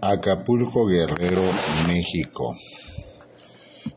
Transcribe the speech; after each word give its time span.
Acapulco 0.00 0.86
Guerrero, 0.86 1.50
México. 1.88 2.54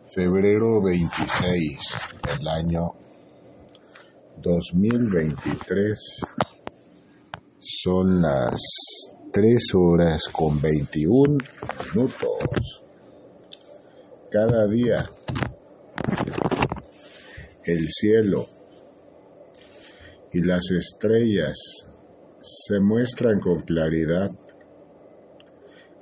Febrero 0.08 0.82
26 0.82 1.78
del 2.26 2.48
año 2.48 2.94
2023. 4.42 6.22
Son 7.60 8.20
las 8.20 8.60
3 9.32 9.76
horas 9.76 10.24
con 10.32 10.60
21 10.60 11.38
minutos. 11.94 12.84
Cada 14.32 14.68
día 14.68 15.08
el 17.64 17.88
cielo 17.90 18.48
y 20.34 20.42
las 20.42 20.64
estrellas 20.72 21.56
se 22.40 22.80
muestran 22.80 23.40
con 23.40 23.62
claridad 23.62 24.32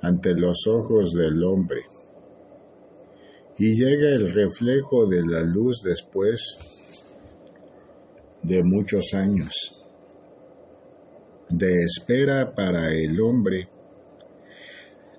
ante 0.02 0.34
los 0.34 0.66
ojos 0.66 1.12
del 1.12 1.42
hombre. 1.44 1.82
Y 3.58 3.74
llega 3.74 4.08
el 4.10 4.32
reflejo 4.32 5.06
de 5.06 5.22
la 5.26 5.42
luz 5.42 5.82
después 5.82 6.40
de 8.42 8.62
muchos 8.62 9.12
años 9.12 9.52
de 11.50 11.82
espera 11.82 12.54
para 12.54 12.94
el 12.94 13.20
hombre 13.20 13.68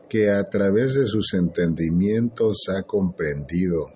que 0.10 0.30
a 0.30 0.44
través 0.44 0.96
de 0.96 1.06
sus 1.06 1.34
entendimientos 1.34 2.64
ha 2.70 2.84
comprendido 2.84 3.88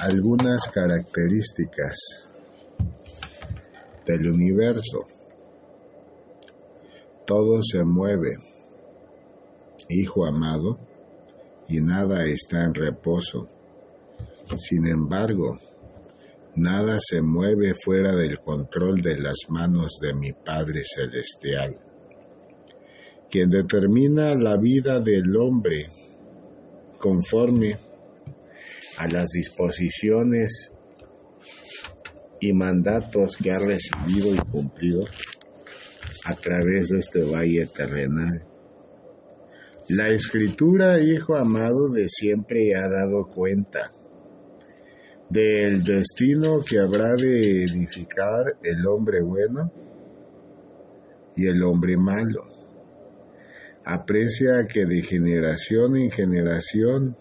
algunas 0.00 0.68
características 0.68 2.28
del 4.06 4.30
universo. 4.30 5.04
Todo 7.26 7.62
se 7.62 7.84
mueve 7.84 8.36
Hijo 9.92 10.24
amado, 10.24 10.78
y 11.68 11.80
nada 11.80 12.24
está 12.24 12.64
en 12.64 12.74
reposo. 12.74 13.48
Sin 14.56 14.86
embargo, 14.86 15.58
nada 16.54 16.98
se 17.00 17.20
mueve 17.20 17.74
fuera 17.74 18.14
del 18.14 18.38
control 18.38 19.02
de 19.02 19.18
las 19.18 19.48
manos 19.48 19.98
de 20.00 20.14
mi 20.14 20.32
Padre 20.32 20.82
Celestial, 20.84 21.76
quien 23.28 23.50
determina 23.50 24.36
la 24.36 24.56
vida 24.56 25.00
del 25.00 25.36
hombre 25.36 25.88
conforme 27.00 27.76
a 28.98 29.08
las 29.08 29.30
disposiciones 29.30 30.72
y 32.40 32.52
mandatos 32.52 33.36
que 33.36 33.50
ha 33.50 33.58
recibido 33.58 34.34
y 34.34 34.38
cumplido 34.50 35.02
a 36.26 36.34
través 36.36 36.90
de 36.90 36.98
este 36.98 37.22
valle 37.24 37.66
terrenal. 37.66 38.49
La 39.92 40.08
escritura, 40.08 41.00
hijo 41.00 41.34
amado, 41.34 41.90
de 41.90 42.08
siempre 42.08 42.76
ha 42.76 42.88
dado 42.88 43.26
cuenta 43.26 43.92
del 45.28 45.82
destino 45.82 46.60
que 46.60 46.78
habrá 46.78 47.16
de 47.16 47.64
edificar 47.64 48.56
el 48.62 48.86
hombre 48.86 49.20
bueno 49.20 49.72
y 51.34 51.48
el 51.48 51.60
hombre 51.64 51.96
malo. 51.96 52.46
Aprecia 53.84 54.64
que 54.72 54.86
de 54.86 55.02
generación 55.02 55.96
en 55.96 56.12
generación 56.12 57.16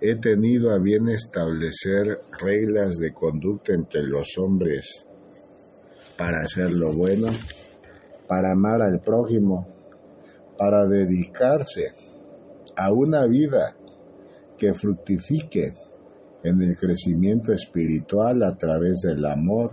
he 0.00 0.16
tenido 0.16 0.72
a 0.72 0.78
bien 0.78 1.08
establecer 1.10 2.22
reglas 2.40 2.96
de 2.98 3.12
conducta 3.12 3.72
entre 3.72 4.02
los 4.02 4.36
hombres 4.36 5.06
para 6.18 6.40
hacer 6.40 6.72
lo 6.72 6.92
bueno, 6.92 7.28
para 8.26 8.50
amar 8.50 8.82
al 8.82 9.00
prójimo, 9.00 9.81
para 10.62 10.86
dedicarse 10.86 11.90
a 12.76 12.92
una 12.92 13.26
vida 13.26 13.76
que 14.56 14.72
fructifique 14.72 15.72
en 16.44 16.62
el 16.62 16.76
crecimiento 16.76 17.52
espiritual 17.52 18.44
a 18.44 18.56
través 18.56 19.00
del 19.00 19.24
amor, 19.24 19.72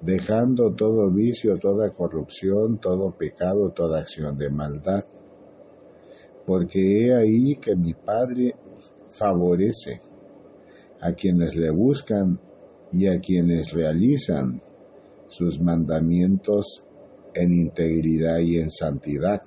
dejando 0.00 0.72
todo 0.74 1.10
vicio, 1.10 1.58
toda 1.58 1.90
corrupción, 1.90 2.78
todo 2.78 3.10
pecado, 3.10 3.68
toda 3.72 4.00
acción 4.00 4.38
de 4.38 4.48
maldad. 4.48 5.04
Porque 6.46 7.08
he 7.08 7.14
ahí 7.14 7.56
que 7.56 7.76
mi 7.76 7.92
Padre 7.92 8.56
favorece 9.10 10.00
a 11.02 11.12
quienes 11.12 11.54
le 11.54 11.68
buscan 11.68 12.40
y 12.92 13.08
a 13.08 13.20
quienes 13.20 13.74
realizan 13.74 14.62
sus 15.26 15.60
mandamientos 15.60 16.82
en 17.34 17.52
integridad 17.52 18.38
y 18.38 18.58
en 18.58 18.70
santidad. 18.70 19.42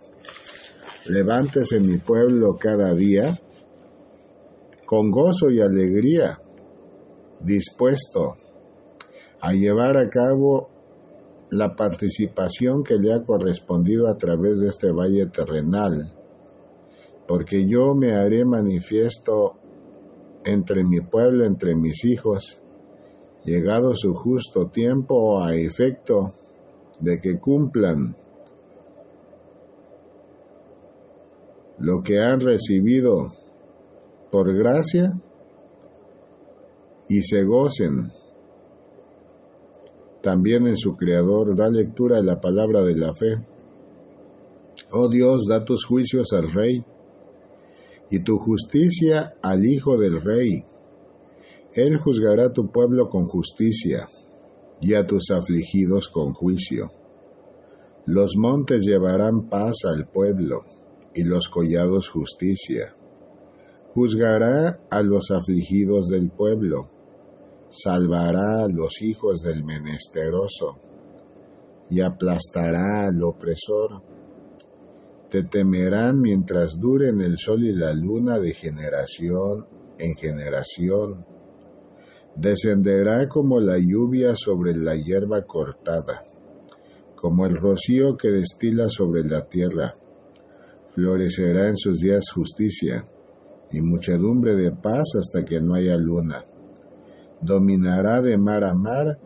Levántese 1.07 1.79
mi 1.79 1.97
pueblo 1.97 2.57
cada 2.57 2.95
día 2.95 3.39
con 4.87 5.11
gozo 5.11 5.51
y 5.51 5.61
alegría, 5.61 6.39
dispuesto 7.41 8.35
a 9.39 9.53
llevar 9.53 9.97
a 9.97 10.09
cabo 10.09 10.69
la 11.51 11.75
participación 11.75 12.83
que 12.83 12.95
le 12.95 13.13
ha 13.13 13.21
correspondido 13.21 14.07
a 14.07 14.17
través 14.17 14.59
de 14.59 14.69
este 14.69 14.91
valle 14.91 15.27
terrenal, 15.27 16.11
porque 17.27 17.67
yo 17.67 17.93
me 17.93 18.13
haré 18.13 18.43
manifiesto 18.43 19.59
entre 20.43 20.83
mi 20.83 21.01
pueblo, 21.01 21.45
entre 21.45 21.75
mis 21.75 22.03
hijos, 22.03 22.63
llegado 23.43 23.93
su 23.95 24.15
justo 24.15 24.69
tiempo 24.69 25.39
a 25.43 25.55
efecto 25.55 26.33
de 26.99 27.19
que 27.19 27.37
cumplan 27.39 28.15
lo 31.79 32.01
que 32.01 32.19
han 32.19 32.39
recibido 32.39 33.27
por 34.31 34.53
gracia 34.55 35.13
y 37.07 37.21
se 37.21 37.43
gocen 37.43 38.09
también 40.21 40.67
en 40.67 40.77
su 40.77 40.95
Creador. 40.95 41.55
Da 41.55 41.69
lectura 41.69 42.17
de 42.17 42.23
la 42.23 42.39
palabra 42.39 42.83
de 42.83 42.95
la 42.95 43.13
fe. 43.13 43.45
Oh 44.91 45.09
Dios, 45.09 45.45
da 45.47 45.63
tus 45.63 45.85
juicios 45.85 46.33
al 46.33 46.51
Rey 46.51 46.83
y 48.09 48.23
tu 48.23 48.37
justicia 48.37 49.35
al 49.41 49.65
Hijo 49.65 49.97
del 49.97 50.21
Rey. 50.21 50.63
Él 51.73 51.97
juzgará 51.97 52.45
a 52.45 52.53
tu 52.53 52.71
pueblo 52.71 53.09
con 53.09 53.25
justicia 53.25 54.07
y 54.79 54.93
a 54.93 55.05
tus 55.05 55.31
afligidos 55.31 56.07
con 56.07 56.33
juicio. 56.33 56.89
Los 58.05 58.35
montes 58.37 58.83
llevarán 58.83 59.49
paz 59.49 59.83
al 59.85 60.07
pueblo 60.07 60.63
y 61.15 61.23
los 61.23 61.47
collados 61.47 62.09
justicia. 62.09 62.93
Juzgará 63.93 64.81
a 64.89 65.01
los 65.01 65.31
afligidos 65.31 66.09
del 66.09 66.29
pueblo, 66.29 66.89
salvará 67.69 68.65
a 68.65 68.67
los 68.67 69.01
hijos 69.01 69.41
del 69.41 69.63
menesteroso 69.63 70.81
y 71.89 72.01
aplastará 72.01 73.07
al 73.07 73.23
opresor. 73.23 74.03
Te 75.29 75.43
temerán 75.43 76.19
mientras 76.19 76.77
duren 76.77 77.21
el 77.21 77.37
sol 77.37 77.63
y 77.63 77.73
la 77.73 77.93
luna 77.93 78.37
de 78.37 78.53
generación 78.53 79.65
en 79.97 80.15
generación. 80.15 81.25
Descenderá 82.35 83.29
como 83.29 83.61
la 83.61 83.77
lluvia 83.77 84.35
sobre 84.35 84.75
la 84.75 84.95
hierba 84.95 85.43
cortada, 85.43 86.21
como 87.15 87.45
el 87.45 87.55
rocío 87.55 88.17
que 88.17 88.27
destila 88.27 88.89
sobre 88.89 89.23
la 89.23 89.47
tierra 89.47 89.93
florecerá 90.95 91.67
en 91.67 91.75
sus 91.75 91.99
días 91.99 92.23
justicia 92.33 93.03
y 93.69 93.81
muchedumbre 93.81 94.55
de 94.55 94.71
paz 94.71 95.03
hasta 95.19 95.43
que 95.43 95.59
no 95.59 95.75
haya 95.75 95.97
luna. 95.97 96.45
Dominará 97.41 98.21
de 98.21 98.37
mar 98.37 98.63
a 98.63 98.73
mar 98.73 99.19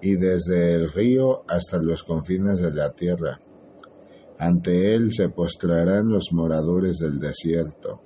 y 0.00 0.16
desde 0.16 0.74
el 0.74 0.90
río 0.90 1.44
hasta 1.48 1.80
los 1.80 2.02
confines 2.02 2.60
de 2.60 2.72
la 2.72 2.90
tierra. 2.90 3.40
Ante 4.36 4.94
él 4.94 5.12
se 5.12 5.28
postrarán 5.28 6.08
los 6.08 6.32
moradores 6.32 6.98
del 6.98 7.20
desierto, 7.20 8.00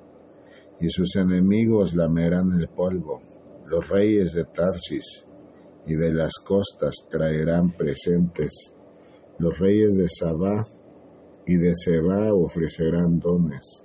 y 0.78 0.90
sus 0.90 1.16
enemigos 1.16 1.94
lamerán 1.94 2.52
el 2.60 2.68
polvo. 2.68 3.22
Los 3.66 3.88
reyes 3.88 4.34
de 4.34 4.44
Tarsis 4.44 5.26
y 5.86 5.94
de 5.94 6.12
las 6.12 6.34
costas 6.44 6.94
traerán 7.08 7.72
presentes. 7.72 8.74
Los 9.38 9.58
reyes 9.58 9.96
de 9.96 10.06
Sabá 10.08 10.62
y 11.46 11.56
de 11.56 11.74
Seba 11.74 12.34
ofrecerán 12.34 13.20
dones. 13.20 13.84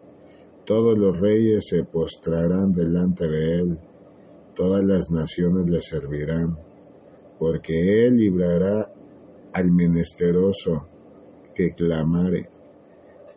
Todos 0.65 0.97
los 0.97 1.19
reyes 1.19 1.65
se 1.69 1.83
postrarán 1.83 2.71
delante 2.71 3.27
de 3.27 3.55
él, 3.59 3.77
todas 4.55 4.83
las 4.83 5.09
naciones 5.11 5.69
le 5.69 5.81
servirán, 5.81 6.57
porque 7.37 8.05
él 8.05 8.17
librará 8.17 8.91
al 9.53 9.71
menesteroso 9.71 10.87
que 11.53 11.71
clamare, 11.71 12.49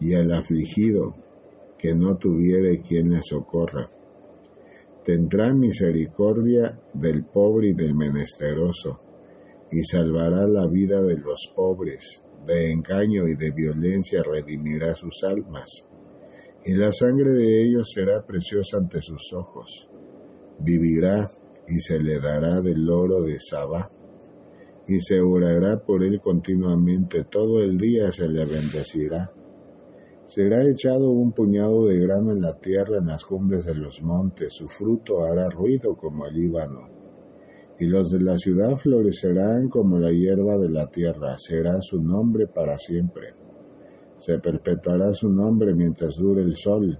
y 0.01 0.15
al 0.15 0.33
afligido 0.33 1.15
que 1.79 1.95
no 1.95 2.17
tuviere 2.17 2.81
quien 2.81 3.11
le 3.11 3.21
socorra. 3.21 3.89
Tendrá 5.05 5.53
misericordia 5.53 6.79
del 6.95 7.25
pobre 7.25 7.69
y 7.69 7.75
del 7.75 7.95
menesteroso, 7.95 8.99
y 9.71 9.83
salvará 9.85 10.47
la 10.47 10.67
vida 10.67 11.03
de 11.03 11.19
los 11.19 11.53
pobres 11.55 12.25
de 12.47 12.71
engaño 12.71 13.27
y 13.27 13.35
de 13.35 13.51
violencia 13.51 14.23
redimirá 14.23 14.95
sus 14.95 15.23
almas, 15.25 15.87
y 16.65 16.75
la 16.75 16.93
sangre 16.93 17.31
de 17.33 17.65
ellos 17.65 17.91
será 17.95 18.25
preciosa 18.25 18.79
ante 18.79 19.01
sus 19.01 19.33
ojos. 19.33 19.89
Vivirá 20.59 21.27
y 21.67 21.81
se 21.81 21.99
le 21.99 22.21
dará 22.21 22.61
del 22.61 22.89
oro 22.89 23.23
de 23.23 23.39
Sabá, 23.39 23.89
y 24.87 25.01
se 25.01 25.21
orará 25.21 25.79
por 25.79 26.05
él 26.05 26.21
continuamente, 26.21 27.25
todo 27.25 27.63
el 27.63 27.79
día 27.79 28.11
se 28.11 28.29
le 28.29 28.45
bendecirá. 28.45 29.33
Será 30.25 30.63
echado 30.67 31.11
un 31.11 31.33
puñado 31.33 31.87
de 31.87 31.99
grano 32.01 32.33
en 32.33 32.41
la 32.41 32.59
tierra 32.59 32.99
en 32.99 33.07
las 33.07 33.25
cumbres 33.25 33.65
de 33.65 33.75
los 33.75 34.03
montes, 34.03 34.55
su 34.55 34.69
fruto 34.69 35.25
hará 35.25 35.49
ruido 35.51 35.97
como 35.97 36.27
el 36.27 36.35
Líbano 36.35 36.94
y 37.79 37.87
los 37.87 38.11
de 38.11 38.21
la 38.21 38.37
ciudad 38.37 38.77
florecerán 38.77 39.69
como 39.69 39.99
la 39.99 40.13
hierba 40.13 40.59
de 40.59 40.71
la 40.71 40.87
tierra, 40.87 41.37
será 41.39 41.81
su 41.81 42.01
nombre 42.01 42.47
para 42.47 42.79
siempre. 42.79 43.35
Se 44.17 44.39
perpetuará 44.39 45.13
su 45.13 45.29
nombre 45.29 45.75
mientras 45.75 46.17
dure 46.17 46.43
el 46.43 46.57
sol, 46.57 46.99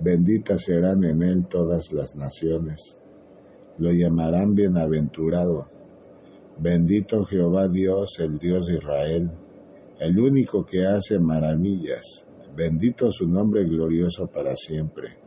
benditas 0.00 0.62
serán 0.62 1.04
en 1.04 1.22
él 1.22 1.46
todas 1.48 1.92
las 1.92 2.14
naciones. 2.16 3.00
Lo 3.78 3.92
llamarán 3.92 4.54
bienaventurado. 4.54 5.68
Bendito 6.58 7.24
Jehová 7.24 7.68
Dios, 7.68 8.20
el 8.20 8.38
Dios 8.38 8.66
de 8.66 8.74
Israel, 8.74 9.30
el 9.98 10.18
único 10.18 10.64
que 10.64 10.84
hace 10.86 11.18
maravillas. 11.18 12.26
Bendito 12.54 13.10
su 13.10 13.26
nombre 13.26 13.64
glorioso 13.64 14.28
para 14.28 14.54
siempre 14.54 15.23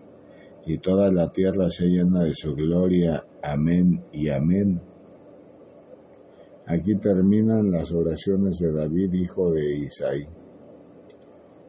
y 0.68 0.80
toda 0.80 1.10
la 1.12 1.32
tierra 1.32 1.70
se 1.70 1.86
llena 1.86 2.24
de 2.24 2.34
su 2.34 2.54
gloria. 2.54 3.26
Amén 3.42 4.04
y 4.12 4.28
amén. 4.28 4.82
Aquí 6.66 6.98
terminan 6.98 7.72
las 7.72 7.94
oraciones 7.94 8.60
de 8.60 8.74
David, 8.74 9.14
hijo 9.14 9.52
de 9.52 9.78
Isaí. 9.78 10.28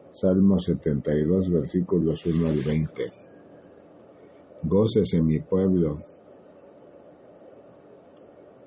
Salmo 0.09 0.59
72, 0.59 1.49
versículos 1.49 2.25
1 2.25 2.47
al 2.49 2.59
20. 2.59 3.03
Gócese 4.63 5.21
mi 5.21 5.39
pueblo 5.39 5.99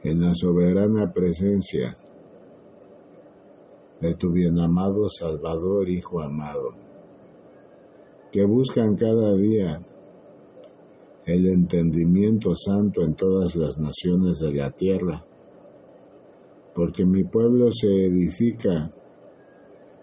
en 0.02 0.20
la 0.22 0.34
soberana 0.34 1.12
presencia 1.12 1.94
de 4.00 4.14
tu 4.14 4.32
bienamado 4.32 5.08
Salvador, 5.10 5.88
Hijo 5.90 6.22
amado, 6.22 6.70
que 8.32 8.44
buscan 8.44 8.96
cada 8.96 9.36
día 9.36 9.78
el 11.26 11.46
entendimiento 11.46 12.54
santo 12.56 13.02
en 13.02 13.14
todas 13.14 13.54
las 13.54 13.78
naciones 13.78 14.38
de 14.40 14.54
la 14.54 14.70
tierra, 14.70 15.24
porque 16.74 17.04
mi 17.04 17.24
pueblo 17.24 17.70
se 17.70 18.06
edifica 18.06 18.90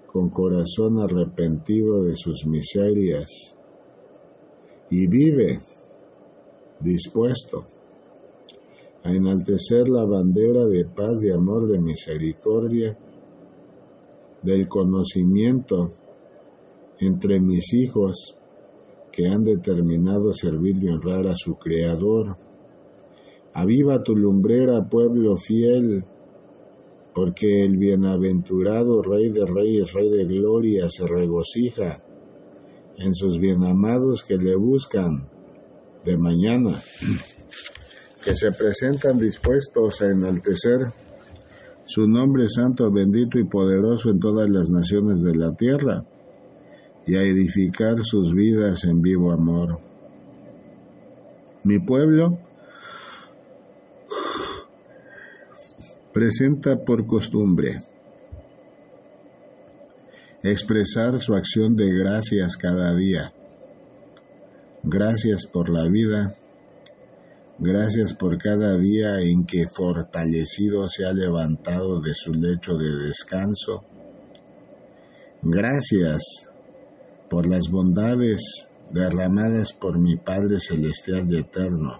con 0.07 0.29
corazón 0.29 0.99
arrepentido 0.99 2.03
de 2.03 2.15
sus 2.15 2.45
miserias 2.45 3.57
y 4.89 5.07
vive 5.07 5.59
dispuesto 6.79 7.65
a 9.03 9.11
enaltecer 9.11 9.87
la 9.87 10.05
bandera 10.05 10.65
de 10.65 10.85
paz, 10.85 11.19
de 11.19 11.33
amor, 11.33 11.67
de 11.67 11.79
misericordia, 11.79 12.97
del 14.41 14.67
conocimiento 14.67 15.91
entre 16.99 17.39
mis 17.39 17.73
hijos 17.73 18.38
que 19.11 19.27
han 19.27 19.43
determinado 19.43 20.33
servir 20.33 20.83
y 20.83 20.89
honrar 20.89 21.27
a 21.27 21.35
su 21.35 21.55
Creador. 21.55 22.37
Aviva 23.53 24.03
tu 24.03 24.15
lumbrera, 24.15 24.87
pueblo 24.87 25.35
fiel, 25.35 26.05
porque 27.13 27.65
el 27.65 27.77
bienaventurado 27.77 29.01
Rey 29.01 29.29
de 29.29 29.45
Reyes, 29.45 29.91
Rey 29.93 30.09
de 30.09 30.25
Gloria, 30.25 30.87
se 30.89 31.07
regocija 31.07 32.03
en 32.97 33.13
sus 33.13 33.39
bienamados 33.39 34.23
que 34.23 34.37
le 34.37 34.55
buscan 34.55 35.27
de 36.05 36.17
mañana, 36.17 36.71
que 38.23 38.35
se 38.35 38.51
presentan 38.51 39.17
dispuestos 39.17 40.01
a 40.01 40.11
enaltecer 40.11 40.93
su 41.83 42.07
nombre 42.07 42.47
santo, 42.49 42.91
bendito 42.91 43.39
y 43.39 43.45
poderoso 43.45 44.11
en 44.11 44.19
todas 44.19 44.49
las 44.49 44.69
naciones 44.69 45.23
de 45.23 45.35
la 45.35 45.53
tierra 45.55 46.05
y 47.09 47.15
a 47.15 47.23
edificar 47.23 47.95
sus 48.03 48.35
vidas 48.35 48.83
en 48.83 49.01
vivo 49.01 49.31
amor. 49.31 49.79
Mi 51.63 51.79
pueblo 51.79 52.37
presenta 56.13 56.77
por 56.77 57.07
costumbre 57.07 57.79
expresar 60.43 61.19
su 61.19 61.33
acción 61.33 61.75
de 61.75 61.91
gracias 61.91 62.55
cada 62.55 62.95
día. 62.95 63.33
Gracias 64.83 65.47
por 65.47 65.69
la 65.69 65.87
vida, 65.87 66.35
gracias 67.57 68.13
por 68.13 68.37
cada 68.37 68.77
día 68.77 69.19
en 69.21 69.47
que 69.47 69.65
fortalecido 69.67 70.87
se 70.87 71.05
ha 71.05 71.11
levantado 71.11 71.99
de 72.01 72.13
su 72.13 72.35
lecho 72.35 72.77
de 72.77 73.03
descanso. 73.07 73.83
Gracias 75.41 76.48
por 77.29 77.47
las 77.47 77.69
bondades 77.69 78.69
derramadas 78.91 79.73
por 79.73 79.99
mi 79.99 80.15
Padre 80.15 80.59
Celestial 80.59 81.31
y 81.31 81.37
Eterno, 81.37 81.99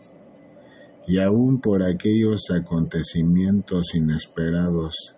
y 1.08 1.20
aún 1.20 1.60
por 1.62 1.84
aquellos 1.84 2.50
acontecimientos 2.52 3.94
inesperados 3.96 5.16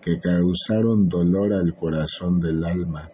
que 0.00 0.18
causaron 0.18 1.08
dolor 1.08 1.52
al 1.52 1.74
corazón 1.74 2.40
del 2.40 2.64
alma, 2.64 3.08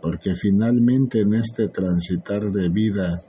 porque 0.00 0.34
finalmente 0.34 1.20
en 1.20 1.34
este 1.34 1.68
transitar 1.68 2.50
de 2.50 2.68
vida, 2.68 3.20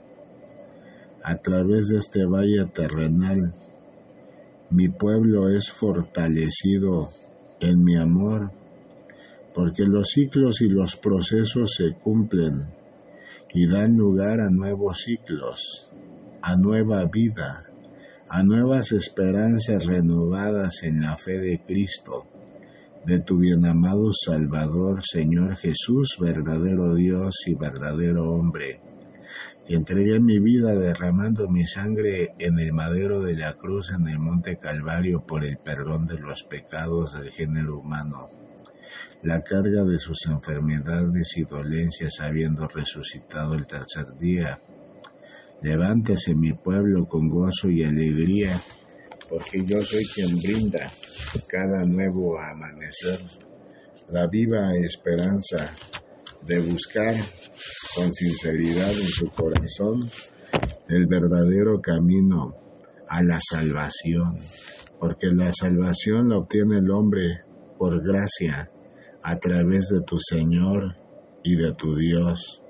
a 1.22 1.36
través 1.38 1.88
de 1.88 1.96
este 1.96 2.24
valle 2.24 2.66
terrenal, 2.66 3.52
mi 4.70 4.88
pueblo 4.88 5.48
es 5.48 5.70
fortalecido 5.70 7.08
en 7.60 7.82
mi 7.82 7.96
amor 7.96 8.52
porque 9.56 9.84
los 9.86 10.08
ciclos 10.08 10.60
y 10.60 10.68
los 10.68 10.96
procesos 10.96 11.76
se 11.76 11.94
cumplen 11.94 12.66
y 13.54 13.66
dan 13.66 13.96
lugar 13.96 14.38
a 14.40 14.50
nuevos 14.50 14.98
ciclos, 14.98 15.90
a 16.42 16.56
nueva 16.56 17.06
vida, 17.06 17.64
a 18.28 18.42
nuevas 18.42 18.92
esperanzas 18.92 19.86
renovadas 19.86 20.82
en 20.82 21.00
la 21.00 21.16
fe 21.16 21.38
de 21.38 21.62
Cristo, 21.66 22.26
de 23.06 23.20
tu 23.20 23.38
bienamado 23.38 24.12
Salvador, 24.12 25.00
Señor 25.02 25.56
Jesús, 25.56 26.18
verdadero 26.20 26.94
Dios 26.94 27.34
y 27.46 27.54
verdadero 27.54 28.30
hombre, 28.30 28.82
que 29.66 29.74
entregué 29.74 30.20
mi 30.20 30.38
vida 30.38 30.74
derramando 30.74 31.48
mi 31.48 31.64
sangre 31.64 32.34
en 32.38 32.58
el 32.58 32.74
madero 32.74 33.22
de 33.22 33.34
la 33.36 33.54
cruz 33.54 33.90
en 33.98 34.06
el 34.06 34.18
monte 34.18 34.58
Calvario 34.58 35.24
por 35.26 35.46
el 35.46 35.56
perdón 35.56 36.06
de 36.06 36.18
los 36.18 36.42
pecados 36.42 37.18
del 37.18 37.30
género 37.30 37.78
humano 37.78 38.28
la 39.26 39.42
carga 39.42 39.82
de 39.82 39.98
sus 39.98 40.24
enfermedades 40.26 41.36
y 41.36 41.42
dolencias 41.42 42.20
habiendo 42.20 42.68
resucitado 42.68 43.54
el 43.54 43.66
tercer 43.66 44.16
día. 44.16 44.60
Levántese 45.62 46.32
mi 46.32 46.52
pueblo 46.52 47.08
con 47.08 47.28
gozo 47.28 47.68
y 47.68 47.82
alegría, 47.82 48.56
porque 49.28 49.64
yo 49.66 49.82
soy 49.82 50.04
quien 50.14 50.38
brinda 50.38 50.88
cada 51.48 51.84
nuevo 51.84 52.38
amanecer 52.38 53.18
la 54.10 54.28
viva 54.28 54.76
esperanza 54.76 55.74
de 56.42 56.60
buscar 56.60 57.16
con 57.96 58.12
sinceridad 58.12 58.92
en 58.92 59.08
su 59.08 59.28
corazón 59.32 59.98
el 60.88 61.06
verdadero 61.08 61.80
camino 61.80 62.54
a 63.08 63.24
la 63.24 63.40
salvación, 63.40 64.36
porque 65.00 65.32
la 65.32 65.50
salvación 65.52 66.28
la 66.28 66.38
obtiene 66.38 66.78
el 66.78 66.92
hombre 66.92 67.42
por 67.76 68.00
gracia 68.04 68.70
a 69.26 69.40
través 69.40 69.88
de 69.88 70.02
tu 70.02 70.20
Señor 70.20 70.94
y 71.42 71.56
de 71.56 71.74
tu 71.74 71.96
Dios. 71.96 72.62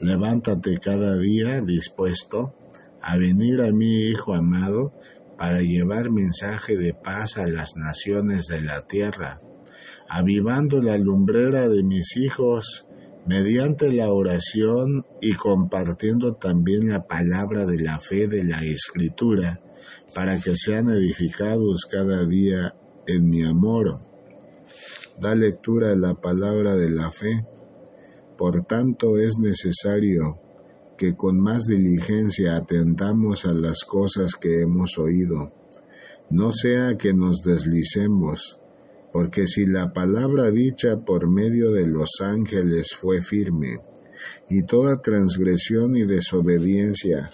Levántate 0.00 0.78
cada 0.78 1.18
día 1.18 1.60
dispuesto 1.60 2.54
a 3.02 3.18
venir 3.18 3.60
a 3.60 3.70
mi 3.70 4.08
Hijo 4.08 4.32
amado 4.32 4.94
para 5.36 5.60
llevar 5.60 6.10
mensaje 6.10 6.78
de 6.78 6.94
paz 6.94 7.36
a 7.36 7.46
las 7.46 7.76
naciones 7.76 8.46
de 8.46 8.62
la 8.62 8.86
tierra, 8.86 9.42
avivando 10.08 10.80
la 10.80 10.96
lumbrera 10.96 11.68
de 11.68 11.82
mis 11.82 12.16
hijos 12.16 12.86
mediante 13.26 13.92
la 13.92 14.10
oración 14.10 15.04
y 15.20 15.34
compartiendo 15.34 16.36
también 16.36 16.88
la 16.88 17.02
palabra 17.02 17.66
de 17.66 17.78
la 17.78 18.00
fe 18.00 18.26
de 18.26 18.42
la 18.42 18.64
Escritura, 18.64 19.60
para 20.14 20.38
que 20.38 20.56
sean 20.56 20.88
edificados 20.88 21.84
cada 21.84 22.24
día 22.24 22.74
en 23.06 23.28
mi 23.28 23.44
amor 23.44 24.14
da 25.20 25.34
lectura 25.34 25.92
a 25.92 25.96
la 25.96 26.14
palabra 26.14 26.76
de 26.76 26.90
la 26.90 27.10
fe. 27.10 27.46
Por 28.36 28.64
tanto 28.64 29.18
es 29.18 29.38
necesario 29.38 30.38
que 30.96 31.14
con 31.14 31.40
más 31.40 31.64
diligencia 31.64 32.56
atendamos 32.56 33.46
a 33.46 33.52
las 33.52 33.84
cosas 33.84 34.34
que 34.34 34.62
hemos 34.62 34.98
oído, 34.98 35.52
no 36.30 36.52
sea 36.52 36.96
que 36.96 37.12
nos 37.12 37.42
deslicemos 37.42 38.58
Porque 39.12 39.46
si 39.46 39.64
la 39.64 39.92
palabra 39.92 40.50
dicha 40.50 40.96
por 41.06 41.30
medio 41.30 41.70
de 41.70 41.86
los 41.86 42.20
ángeles 42.20 42.96
fue 43.00 43.20
firme, 43.20 43.78
y 44.48 44.64
toda 44.64 45.00
transgresión 45.00 45.96
y 45.96 46.04
desobediencia 46.04 47.30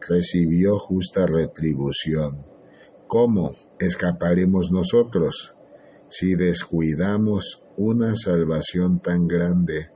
recibió 0.00 0.76
justa 0.80 1.28
retribución, 1.28 2.44
¿cómo 3.06 3.52
escaparemos 3.78 4.72
nosotros 4.72 5.54
si 6.10 6.34
descuidamos 6.34 7.62
una 7.76 8.14
salvación 8.14 9.00
tan 9.00 9.26
grande, 9.26 9.90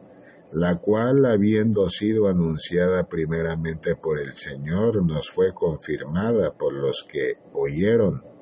la 0.52 0.76
cual, 0.76 1.26
habiendo 1.26 1.90
sido 1.90 2.28
anunciada 2.28 3.08
primeramente 3.08 3.96
por 3.96 4.18
el 4.18 4.34
Señor, 4.34 5.04
nos 5.04 5.28
fue 5.28 5.52
confirmada 5.52 6.52
por 6.52 6.72
los 6.72 7.04
que 7.06 7.34
oyeron? 7.52 8.34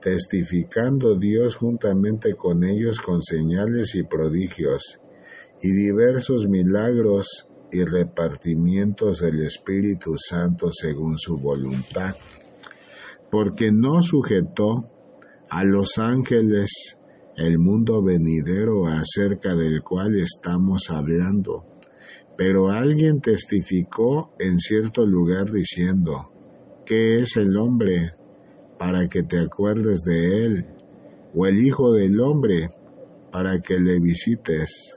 testificando 0.00 1.16
Dios 1.16 1.56
juntamente 1.56 2.34
con 2.34 2.64
ellos 2.64 3.00
con 3.00 3.22
señales 3.22 3.94
y 3.94 4.04
prodigios, 4.04 5.00
y 5.60 5.72
diversos 5.72 6.46
milagros 6.48 7.48
y 7.72 7.84
repartimientos 7.84 9.18
del 9.20 9.40
Espíritu 9.40 10.14
Santo 10.16 10.70
según 10.72 11.18
su 11.18 11.36
voluntad, 11.38 12.14
porque 13.30 13.70
no 13.72 14.02
sujetó 14.02 14.88
a 15.50 15.64
los 15.64 15.98
ángeles 15.98 16.97
el 17.38 17.58
mundo 17.58 18.02
venidero 18.02 18.86
acerca 18.86 19.54
del 19.54 19.82
cual 19.82 20.16
estamos 20.16 20.90
hablando, 20.90 21.64
pero 22.36 22.70
alguien 22.70 23.20
testificó 23.20 24.34
en 24.38 24.58
cierto 24.58 25.06
lugar 25.06 25.50
diciendo, 25.50 26.32
¿qué 26.84 27.20
es 27.20 27.36
el 27.36 27.56
hombre 27.56 28.12
para 28.78 29.08
que 29.08 29.22
te 29.24 29.40
acuerdes 29.40 30.02
de 30.04 30.44
él, 30.44 30.66
o 31.34 31.46
el 31.46 31.64
Hijo 31.64 31.92
del 31.92 32.20
Hombre, 32.20 32.68
para 33.30 33.60
que 33.60 33.78
le 33.78 33.98
visites. 33.98 34.96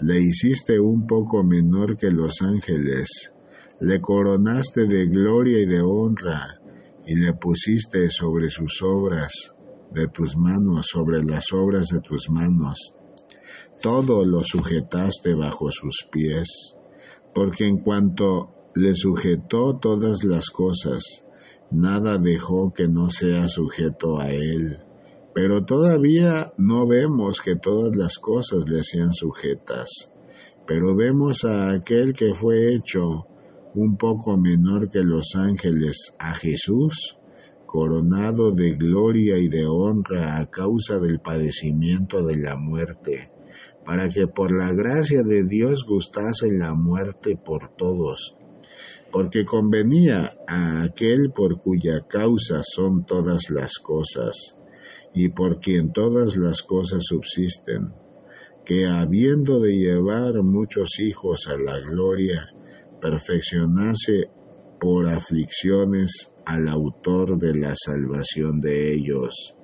Le 0.00 0.20
hiciste 0.20 0.80
un 0.80 1.06
poco 1.06 1.44
menor 1.44 1.96
que 1.96 2.10
los 2.10 2.40
ángeles, 2.40 3.32
le 3.80 4.00
coronaste 4.00 4.86
de 4.86 5.06
gloria 5.06 5.60
y 5.60 5.66
de 5.66 5.80
honra, 5.80 6.60
y 7.06 7.14
le 7.14 7.34
pusiste 7.34 8.08
sobre 8.08 8.48
sus 8.48 8.82
obras 8.82 9.54
de 9.92 10.08
tus 10.08 10.36
manos, 10.36 10.86
sobre 10.86 11.22
las 11.22 11.52
obras 11.52 11.86
de 11.88 12.00
tus 12.00 12.30
manos. 12.30 12.94
Todo 13.82 14.24
lo 14.24 14.42
sujetaste 14.44 15.34
bajo 15.34 15.70
sus 15.70 16.06
pies, 16.10 16.76
porque 17.34 17.66
en 17.66 17.78
cuanto 17.78 18.54
le 18.74 18.94
sujetó 18.94 19.78
todas 19.78 20.22
las 20.24 20.50
cosas, 20.50 21.24
nada 21.70 22.18
dejó 22.18 22.72
que 22.72 22.88
no 22.88 23.10
sea 23.10 23.48
sujeto 23.48 24.20
a 24.20 24.28
él. 24.28 24.76
Pero 25.34 25.64
todavía 25.64 26.52
no 26.58 26.86
vemos 26.86 27.40
que 27.40 27.56
todas 27.56 27.96
las 27.96 28.18
cosas 28.18 28.64
le 28.68 28.82
sean 28.82 29.12
sujetas. 29.12 29.88
Pero 30.66 30.94
vemos 30.94 31.44
a 31.44 31.70
aquel 31.70 32.14
que 32.14 32.34
fue 32.34 32.74
hecho 32.74 33.26
un 33.74 33.96
poco 33.96 34.36
menor 34.36 34.90
que 34.90 35.02
los 35.02 35.34
ángeles, 35.36 36.14
a 36.18 36.34
Jesús, 36.34 37.16
coronado 37.70 38.50
de 38.50 38.72
gloria 38.72 39.38
y 39.38 39.46
de 39.46 39.64
honra 39.64 40.38
a 40.38 40.50
causa 40.50 40.98
del 40.98 41.20
padecimiento 41.20 42.26
de 42.26 42.36
la 42.36 42.56
muerte, 42.56 43.30
para 43.86 44.08
que 44.08 44.26
por 44.26 44.50
la 44.50 44.72
gracia 44.72 45.22
de 45.22 45.44
Dios 45.44 45.84
gustase 45.86 46.50
la 46.50 46.74
muerte 46.74 47.36
por 47.36 47.76
todos. 47.76 48.34
Porque 49.12 49.44
convenía 49.44 50.32
a 50.48 50.82
aquel 50.82 51.30
por 51.32 51.62
cuya 51.62 52.04
causa 52.08 52.60
son 52.64 53.06
todas 53.06 53.50
las 53.50 53.78
cosas, 53.78 54.56
y 55.14 55.28
por 55.28 55.60
quien 55.60 55.92
todas 55.92 56.36
las 56.36 56.62
cosas 56.62 57.04
subsisten, 57.04 57.92
que 58.64 58.88
habiendo 58.88 59.60
de 59.60 59.76
llevar 59.76 60.42
muchos 60.42 60.98
hijos 60.98 61.46
a 61.46 61.56
la 61.56 61.78
gloria, 61.78 62.48
perfeccionase 63.00 64.28
por 64.80 65.08
aflicciones 65.08 66.32
al 66.50 66.68
autor 66.68 67.38
de 67.38 67.54
la 67.54 67.74
salvación 67.76 68.60
de 68.60 68.92
ellos. 68.92 69.54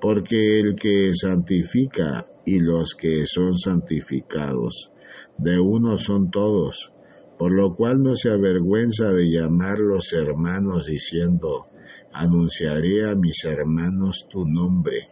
Porque 0.00 0.60
el 0.60 0.76
que 0.76 1.12
santifica 1.12 2.24
y 2.46 2.60
los 2.60 2.94
que 2.94 3.26
son 3.26 3.58
santificados, 3.58 4.92
de 5.38 5.58
uno 5.58 5.98
son 5.98 6.30
todos, 6.30 6.92
por 7.36 7.52
lo 7.52 7.74
cual 7.74 7.98
no 7.98 8.14
se 8.14 8.30
avergüenza 8.30 9.12
de 9.12 9.28
llamarlos 9.28 10.12
hermanos 10.12 10.86
diciendo, 10.86 11.66
anunciaré 12.12 13.08
a 13.08 13.14
mis 13.16 13.44
hermanos 13.44 14.26
tu 14.30 14.44
nombre, 14.44 15.08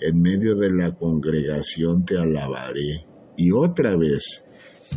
en 0.00 0.22
medio 0.22 0.54
de 0.54 0.70
la 0.70 0.94
congregación 0.94 2.04
te 2.04 2.18
alabaré, 2.18 3.04
y 3.36 3.50
otra 3.50 3.96
vez 3.96 4.44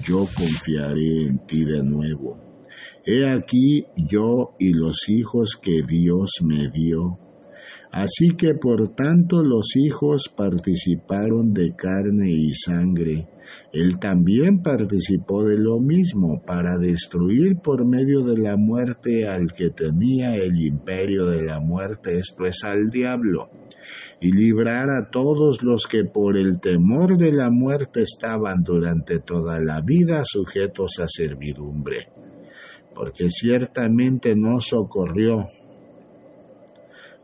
yo 0.03 0.27
confiaré 0.37 1.25
en 1.25 1.39
ti 1.47 1.65
de 1.65 1.81
nuevo. 1.81 2.44
He 3.05 3.29
aquí 3.29 3.85
yo 4.09 4.55
y 4.59 4.73
los 4.73 5.09
hijos 5.09 5.59
que 5.61 5.83
Dios 5.83 6.31
me 6.41 6.69
dio, 6.69 7.19
Así 7.95 8.35
que 8.35 8.55
por 8.55 8.89
tanto 8.93 9.41
los 9.41 9.77
hijos 9.77 10.27
participaron 10.27 11.53
de 11.53 11.75
carne 11.77 12.29
y 12.29 12.53
sangre. 12.53 13.29
Él 13.71 13.99
también 13.99 14.61
participó 14.61 15.45
de 15.45 15.57
lo 15.57 15.79
mismo 15.79 16.43
para 16.45 16.77
destruir 16.77 17.59
por 17.63 17.87
medio 17.87 18.19
de 18.21 18.37
la 18.37 18.57
muerte 18.57 19.29
al 19.29 19.53
que 19.53 19.69
tenía 19.69 20.35
el 20.35 20.59
imperio 20.59 21.27
de 21.27 21.43
la 21.43 21.61
muerte, 21.61 22.19
esto 22.19 22.43
es 22.45 22.65
al 22.65 22.89
diablo, 22.89 23.49
y 24.19 24.33
librar 24.33 24.89
a 24.89 25.09
todos 25.09 25.63
los 25.63 25.87
que 25.87 26.03
por 26.03 26.35
el 26.35 26.59
temor 26.59 27.17
de 27.17 27.31
la 27.31 27.49
muerte 27.49 28.01
estaban 28.01 28.61
durante 28.63 29.19
toda 29.19 29.61
la 29.61 29.79
vida 29.79 30.23
sujetos 30.25 30.99
a 30.99 31.07
servidumbre. 31.07 32.09
Porque 32.95 33.29
ciertamente 33.29 34.35
no 34.35 34.59
socorrió 34.59 35.45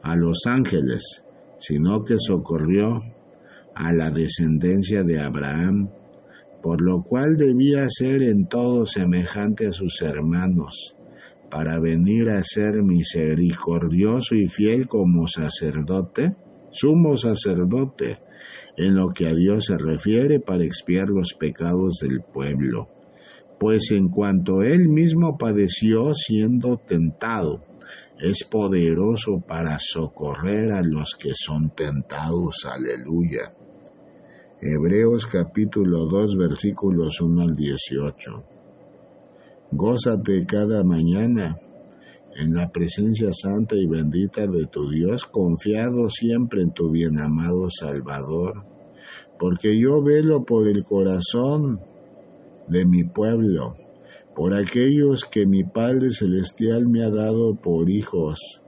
a 0.04 0.16
los 0.16 0.46
ángeles, 0.46 1.24
sino 1.58 2.04
que 2.04 2.18
socorrió 2.20 3.00
a 3.74 3.94
la 3.94 4.12
descendencia 4.12 5.04
de 5.04 5.20
Abraham, 5.20 5.90
por 6.62 6.82
lo 6.82 7.04
cual 7.04 7.38
debía 7.38 7.88
ser 7.90 8.22
en 8.22 8.48
todo 8.48 8.86
semejante 8.86 9.68
a 9.68 9.72
sus 9.72 10.02
hermanos, 10.02 10.96
para 11.50 11.80
venir 11.80 12.30
a 12.30 12.44
ser 12.44 12.84
misericordioso 12.84 14.36
y 14.36 14.48
fiel 14.48 14.88
como 14.88 15.28
sacerdote, 15.28 16.36
sumo 16.72 17.18
sacerdote, 17.18 18.20
en 18.78 18.96
lo 18.96 19.10
que 19.10 19.28
a 19.28 19.34
Dios 19.34 19.66
se 19.66 19.78
refiere 19.78 20.40
para 20.40 20.64
expiar 20.64 21.10
los 21.10 21.34
pecados 21.34 21.98
del 22.02 22.22
pueblo. 22.22 22.88
Pues 23.62 23.92
en 23.92 24.10
cuanto 24.10 24.64
él 24.64 24.90
mismo 24.90 25.38
padeció 25.38 26.16
siendo 26.16 26.78
tentado, 26.78 27.64
es 28.20 28.44
poderoso 28.44 29.40
para 29.48 29.78
socorrer 29.78 30.72
a 30.72 30.82
los 30.82 31.14
que 31.14 31.34
son 31.36 31.70
tentados. 31.70 32.66
Aleluya. 32.66 33.54
Hebreos 34.60 35.28
capítulo 35.28 36.08
2 36.08 36.38
versículos 36.38 37.22
1 37.22 37.40
al 37.40 37.56
18. 37.56 38.44
Gózate 39.74 40.44
cada 40.48 40.84
mañana 40.84 41.56
en 42.36 42.56
la 42.56 42.72
presencia 42.72 43.30
santa 43.32 43.76
y 43.76 43.86
bendita 43.86 44.48
de 44.48 44.66
tu 44.66 44.90
Dios, 44.90 45.26
confiado 45.26 46.10
siempre 46.10 46.64
en 46.64 46.72
tu 46.72 46.90
bien 46.90 47.20
amado 47.20 47.68
Salvador, 47.70 48.66
porque 49.38 49.80
yo 49.80 50.02
velo 50.02 50.46
por 50.46 50.68
el 50.68 50.84
corazón 50.84 51.91
de 52.72 52.86
mi 52.86 53.04
pueblo 53.04 53.76
por 54.34 54.54
aquellos 54.54 55.26
que 55.26 55.46
mi 55.46 55.64
Padre 55.64 56.12
Celestial 56.12 56.88
me 56.88 57.04
ha 57.04 57.10
dado 57.10 57.56
por 57.56 57.90
hijos, 57.90 58.62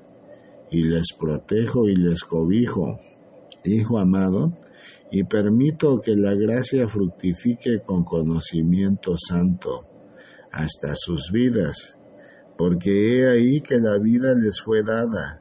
y 0.70 0.84
les 0.84 1.14
protejo 1.18 1.88
y 1.88 1.96
les 1.96 2.24
cobijo, 2.24 2.98
Hijo 3.66 3.98
amado, 3.98 4.52
y 5.10 5.24
permito 5.24 6.02
que 6.02 6.18
la 6.18 6.34
gracia 6.34 6.86
fructifique 6.86 7.80
con 7.80 8.04
conocimiento 8.04 9.16
santo 9.18 9.86
hasta 10.52 10.96
sus 10.96 11.32
vidas, 11.32 11.98
porque 12.58 13.20
he 13.20 13.30
ahí 13.30 13.62
que 13.62 13.78
la 13.78 13.98
vida 14.00 14.34
les 14.36 14.60
fue 14.60 14.84
dada 14.84 15.40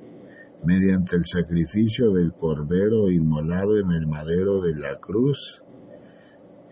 mediante 0.65 1.17
el 1.17 1.25
sacrificio 1.25 2.13
del 2.13 2.33
Cordero 2.33 3.11
inmolado 3.11 3.77
en 3.77 3.91
el 3.91 4.07
madero 4.07 4.61
de 4.61 4.77
la 4.77 5.01
cruz, 5.01 5.65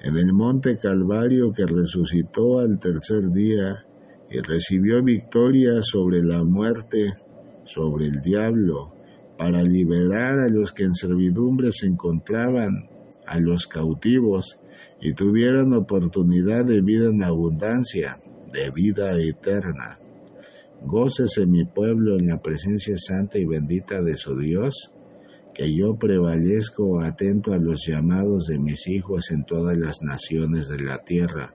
en 0.02 0.16
el 0.16 0.32
monte 0.32 0.78
Calvario 0.78 1.52
que 1.52 1.66
resucitó 1.66 2.58
al 2.58 2.78
tercer 2.78 3.30
día 3.30 3.84
y 4.30 4.40
recibió 4.40 5.02
victoria 5.02 5.82
sobre 5.82 6.22
la 6.22 6.42
muerte, 6.42 7.12
sobre 7.64 8.06
el 8.06 8.20
diablo, 8.20 8.94
para 9.36 9.62
liberar 9.62 10.38
a 10.38 10.48
los 10.48 10.72
que 10.72 10.84
en 10.84 10.94
servidumbre 10.94 11.70
se 11.72 11.86
encontraban, 11.86 12.88
a 13.26 13.38
los 13.38 13.66
cautivos, 13.66 14.58
y 15.00 15.14
tuvieran 15.14 15.72
oportunidad 15.74 16.64
de 16.64 16.80
vida 16.80 17.10
en 17.10 17.22
abundancia, 17.22 18.18
de 18.52 18.70
vida 18.70 19.12
eterna. 19.20 19.98
Gócese 20.82 21.44
mi 21.46 21.64
pueblo 21.64 22.18
en 22.18 22.28
la 22.28 22.40
presencia 22.40 22.96
santa 22.96 23.38
y 23.38 23.44
bendita 23.44 24.00
de 24.02 24.16
su 24.16 24.38
Dios, 24.38 24.92
que 25.60 25.74
yo 25.74 25.94
prevalezco 25.94 27.02
atento 27.02 27.52
a 27.52 27.58
los 27.58 27.86
llamados 27.86 28.46
de 28.46 28.58
mis 28.58 28.88
hijos 28.88 29.30
en 29.30 29.44
todas 29.44 29.76
las 29.76 30.00
naciones 30.00 30.68
de 30.68 30.80
la 30.80 31.04
tierra. 31.04 31.54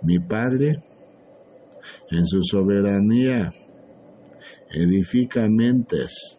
Mi 0.00 0.18
Padre, 0.18 0.82
en 2.10 2.24
su 2.24 2.42
soberanía, 2.42 3.50
edifica 4.70 5.46
mentes 5.46 6.38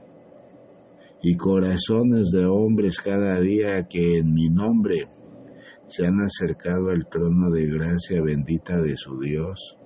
y 1.21 1.36
corazones 1.36 2.31
de 2.31 2.48
hombres 2.48 3.00
cada 3.00 3.39
día 3.39 3.88
que 3.88 4.17
en 4.17 4.33
mi 4.33 4.50
nombre 4.50 5.10
se 5.86 6.07
han 6.07 6.21
acercado 6.21 6.89
al 6.89 7.07
trono 7.07 7.51
de 7.51 7.67
gracia 7.67 8.19
bendita 8.19 8.81
de 8.81 8.98
su 8.98 9.19
Dios, 9.19 9.77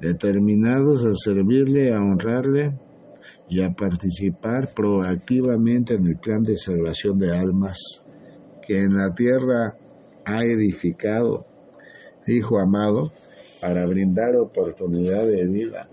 determinados 0.00 1.04
a 1.04 1.12
servirle, 1.14 1.92
a 1.92 2.00
honrarle 2.00 2.72
y 3.48 3.62
a 3.62 3.70
participar 3.70 4.72
proactivamente 4.72 5.94
en 5.94 6.06
el 6.06 6.16
plan 6.16 6.42
de 6.42 6.56
salvación 6.56 7.18
de 7.18 7.36
almas 7.36 7.78
que 8.66 8.78
en 8.78 8.96
la 8.96 9.14
tierra 9.14 9.76
ha 10.24 10.44
edificado, 10.44 11.46
Hijo 12.26 12.58
amado, 12.58 13.12
para 13.60 13.84
brindar 13.86 14.34
oportunidad 14.36 15.26
de 15.26 15.46
vida 15.46 15.90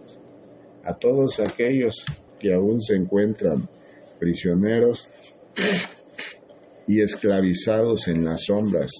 a 0.83 0.93
todos 0.93 1.41
aquellos 1.41 2.05
que 2.39 2.53
aún 2.53 2.79
se 2.79 2.95
encuentran 2.95 3.67
prisioneros 4.17 5.09
y 6.87 7.01
esclavizados 7.01 8.07
en 8.07 8.23
las 8.23 8.45
sombras 8.45 8.91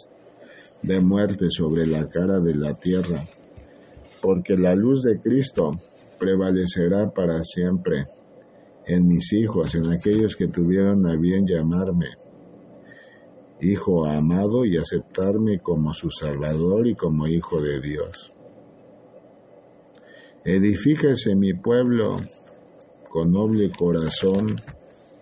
de 0.82 1.00
muerte 1.00 1.46
sobre 1.50 1.88
la 1.88 2.10
cara 2.10 2.40
de 2.40 2.56
la 2.56 2.74
tierra, 2.74 3.24
porque 4.22 4.58
la 4.58 4.76
luz 4.76 5.04
de 5.04 5.20
Cristo 5.20 5.72
prevalecerá 6.20 7.10
para 7.12 7.44
siempre 7.44 8.08
en 8.88 9.08
mis 9.08 9.34
hijos, 9.34 9.76
en 9.76 9.92
aquellos 9.92 10.36
que 10.36 10.48
tuvieron 10.48 11.06
a 11.08 11.16
bien 11.16 11.46
llamarme 11.48 12.08
hijo 13.62 14.06
amado 14.06 14.66
y 14.66 14.78
aceptarme 14.78 15.60
como 15.60 15.94
su 15.94 16.10
Salvador 16.10 16.88
y 16.88 16.96
como 16.96 17.28
hijo 17.28 17.62
de 17.62 17.80
Dios. 17.80 18.34
Edifíquese 20.44 21.36
mi 21.36 21.54
pueblo 21.54 22.18
con 23.10 23.32
noble 23.32 23.70
corazón 23.70 24.56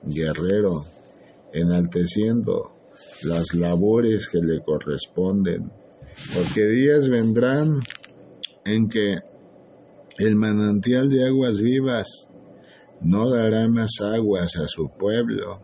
guerrero, 0.03 0.85
enalteciendo 1.51 2.71
las 3.23 3.53
labores 3.53 4.29
que 4.29 4.39
le 4.39 4.61
corresponden, 4.61 5.69
porque 6.33 6.65
días 6.67 7.09
vendrán 7.09 7.81
en 8.63 8.87
que 8.87 9.17
el 10.17 10.35
manantial 10.35 11.09
de 11.09 11.25
aguas 11.25 11.59
vivas 11.59 12.28
no 13.01 13.29
dará 13.29 13.67
más 13.67 13.91
aguas 14.01 14.57
a 14.57 14.67
su 14.67 14.89
pueblo, 14.97 15.61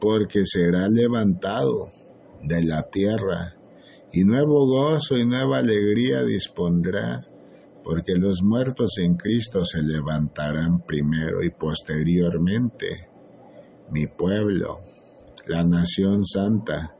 porque 0.00 0.44
será 0.44 0.88
levantado 0.88 1.90
de 2.42 2.64
la 2.64 2.82
tierra, 2.90 3.56
y 4.12 4.24
nuevo 4.24 4.66
gozo 4.66 5.16
y 5.16 5.26
nueva 5.26 5.58
alegría 5.58 6.22
dispondrá 6.22 7.26
porque 7.84 8.14
los 8.16 8.42
muertos 8.42 8.92
en 8.98 9.14
Cristo 9.14 9.64
se 9.66 9.82
levantarán 9.82 10.80
primero 10.80 11.42
y 11.42 11.50
posteriormente. 11.50 13.10
Mi 13.92 14.06
pueblo, 14.06 14.80
la 15.46 15.62
nación 15.62 16.24
santa, 16.24 16.96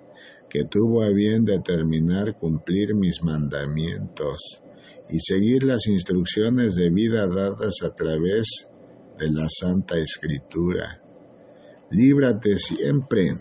que 0.51 0.65
tuvo 0.65 1.03
a 1.03 1.09
bien 1.09 1.45
determinar 1.47 2.39
cumplir 2.39 2.95
mis 2.95 3.23
mandamientos 3.23 4.63
y 5.09 5.19
seguir 5.21 5.65
las 5.65 5.87
instrucciones 5.87 6.75
de 6.75 6.91
vida 6.91 7.27
dadas 7.27 7.83
a 7.83 7.95
través 7.95 8.69
de 9.19 9.31
la 9.31 9.49
Santa 9.49 9.97
Escritura. 9.97 11.01
Líbrate 11.91 12.57
siempre 12.59 13.35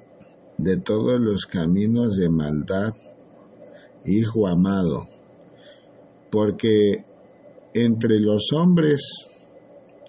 de 0.57 0.77
todos 0.77 1.19
los 1.19 1.45
caminos 1.45 2.15
de 2.15 2.29
maldad, 2.29 2.93
Hijo 4.05 4.47
amado, 4.47 5.07
porque 6.29 7.05
entre 7.73 8.19
los 8.19 8.51
hombres 8.51 9.01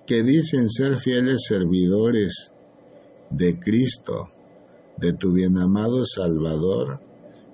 que 0.04 0.24
dicen 0.24 0.68
ser 0.68 0.96
fieles 0.96 1.44
servidores 1.48 2.52
de 3.30 3.58
Cristo, 3.60 4.28
de 4.96 5.12
tu 5.12 5.32
bienamado 5.32 6.04
Salvador, 6.04 7.00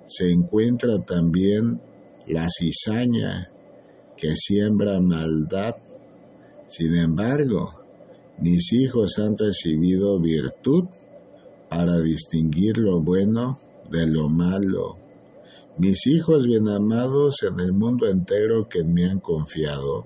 se 0.05 0.31
encuentra 0.31 0.97
también 0.99 1.79
la 2.27 2.47
cizaña 2.49 3.51
que 4.17 4.35
siembra 4.35 4.99
maldad. 4.99 5.75
Sin 6.67 6.95
embargo, 6.95 7.80
mis 8.39 8.73
hijos 8.73 9.19
han 9.19 9.37
recibido 9.37 10.19
virtud 10.19 10.85
para 11.69 11.99
distinguir 11.99 12.77
lo 12.77 13.01
bueno 13.01 13.59
de 13.89 14.07
lo 14.07 14.29
malo 14.29 15.01
mis 15.77 16.05
hijos 16.05 16.45
bien 16.45 16.67
amados 16.67 17.43
en 17.43 17.59
el 17.61 17.71
mundo 17.71 18.05
entero 18.07 18.67
que 18.67 18.83
me 18.83 19.05
han 19.05 19.19
confiado, 19.19 20.05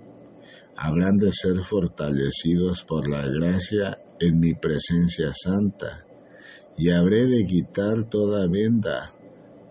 habrán 0.78 1.18
de 1.18 1.32
ser 1.32 1.64
fortalecidos 1.64 2.84
por 2.84 3.10
la 3.10 3.28
gracia 3.28 3.98
en 4.20 4.40
mi 4.40 4.54
presencia 4.54 5.34
santa, 5.34 6.06
y 6.78 6.92
habré 6.92 7.26
de 7.26 7.46
quitar 7.46 8.04
toda 8.04 8.48
venda 8.48 9.12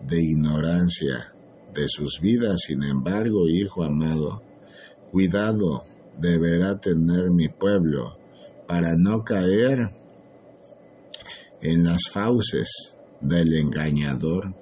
de 0.05 0.21
ignorancia 0.21 1.33
de 1.73 1.87
sus 1.87 2.19
vidas. 2.21 2.57
Sin 2.67 2.83
embargo, 2.83 3.47
hijo 3.47 3.83
amado, 3.83 4.43
cuidado 5.11 5.83
deberá 6.19 6.77
tener 6.77 7.31
mi 7.31 7.47
pueblo 7.47 8.17
para 8.67 8.95
no 8.97 9.23
caer 9.23 9.89
en 11.61 11.83
las 11.83 12.01
fauces 12.11 12.97
del 13.21 13.53
engañador 13.53 14.53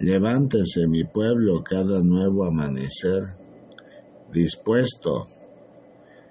Levántese 0.00 0.86
mi 0.86 1.02
pueblo 1.02 1.64
cada 1.64 2.00
nuevo 2.04 2.44
amanecer, 2.44 3.20
dispuesto 4.32 5.26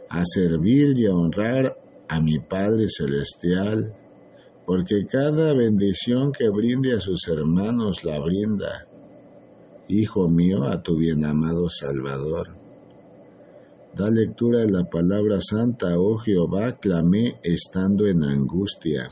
a 0.09 0.23
servir 0.23 0.97
y 0.97 1.05
a 1.05 1.13
honrar 1.13 1.75
a 2.07 2.21
mi 2.21 2.39
Padre 2.39 2.85
Celestial, 2.87 3.93
porque 4.65 5.05
cada 5.05 5.53
bendición 5.53 6.31
que 6.31 6.47
brinde 6.47 6.93
a 6.93 6.99
sus 7.01 7.27
hermanos 7.27 8.05
la 8.05 8.19
brinda, 8.19 8.87
Hijo 9.89 10.29
mío, 10.29 10.63
a 10.63 10.81
tu 10.81 10.97
bien 10.97 11.23
amado 11.25 11.67
Salvador. 11.69 12.56
Da 13.97 14.11
lectura 14.11 14.59
de 14.59 14.69
la 14.69 14.83
palabra 14.83 15.39
santa, 15.41 15.97
oh 15.97 16.17
Jehová, 16.17 16.77
clamé 16.77 17.39
estando 17.41 18.05
en 18.05 18.23
angustia. 18.23 19.07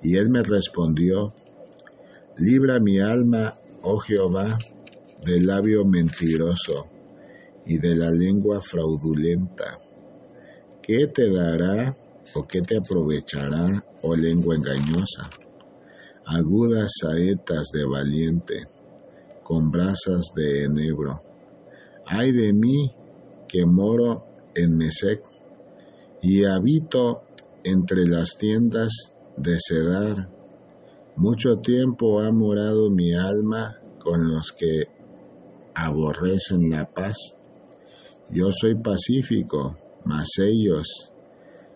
Y 0.00 0.16
él 0.16 0.28
me 0.30 0.44
respondió, 0.44 1.34
Libra 2.38 2.78
mi 2.78 3.00
alma, 3.00 3.58
oh 3.82 3.98
Jehová, 3.98 4.56
del 5.26 5.46
labio 5.48 5.84
mentiroso 5.84 6.86
y 7.66 7.78
de 7.78 7.96
la 7.96 8.12
lengua 8.12 8.60
fraudulenta. 8.60 9.78
¿Qué 10.80 11.08
te 11.08 11.28
dará 11.28 11.92
o 12.36 12.46
qué 12.46 12.60
te 12.60 12.76
aprovechará, 12.76 13.84
oh 14.02 14.14
lengua 14.14 14.54
engañosa? 14.54 15.28
Agudas 16.24 16.92
saetas 17.00 17.72
de 17.72 17.84
valiente, 17.84 18.62
con 19.42 19.72
brasas 19.72 20.32
de 20.36 20.66
enebro. 20.66 21.20
Ay 22.06 22.30
de 22.30 22.52
mí 22.52 23.01
que 23.52 23.66
moro 23.66 24.24
en 24.54 24.78
Mesec 24.78 25.20
y 26.22 26.46
habito 26.46 27.24
entre 27.62 28.06
las 28.06 28.38
tiendas 28.38 29.12
de 29.36 29.58
Cedar 29.60 30.30
mucho 31.16 31.58
tiempo 31.58 32.20
ha 32.20 32.32
morado 32.32 32.88
mi 32.88 33.12
alma 33.12 33.76
con 33.98 34.32
los 34.32 34.52
que 34.52 34.84
aborrecen 35.74 36.70
la 36.70 36.86
paz. 36.86 37.16
Yo 38.30 38.50
soy 38.50 38.76
pacífico, 38.76 39.76
mas 40.06 40.28
ellos, 40.38 41.12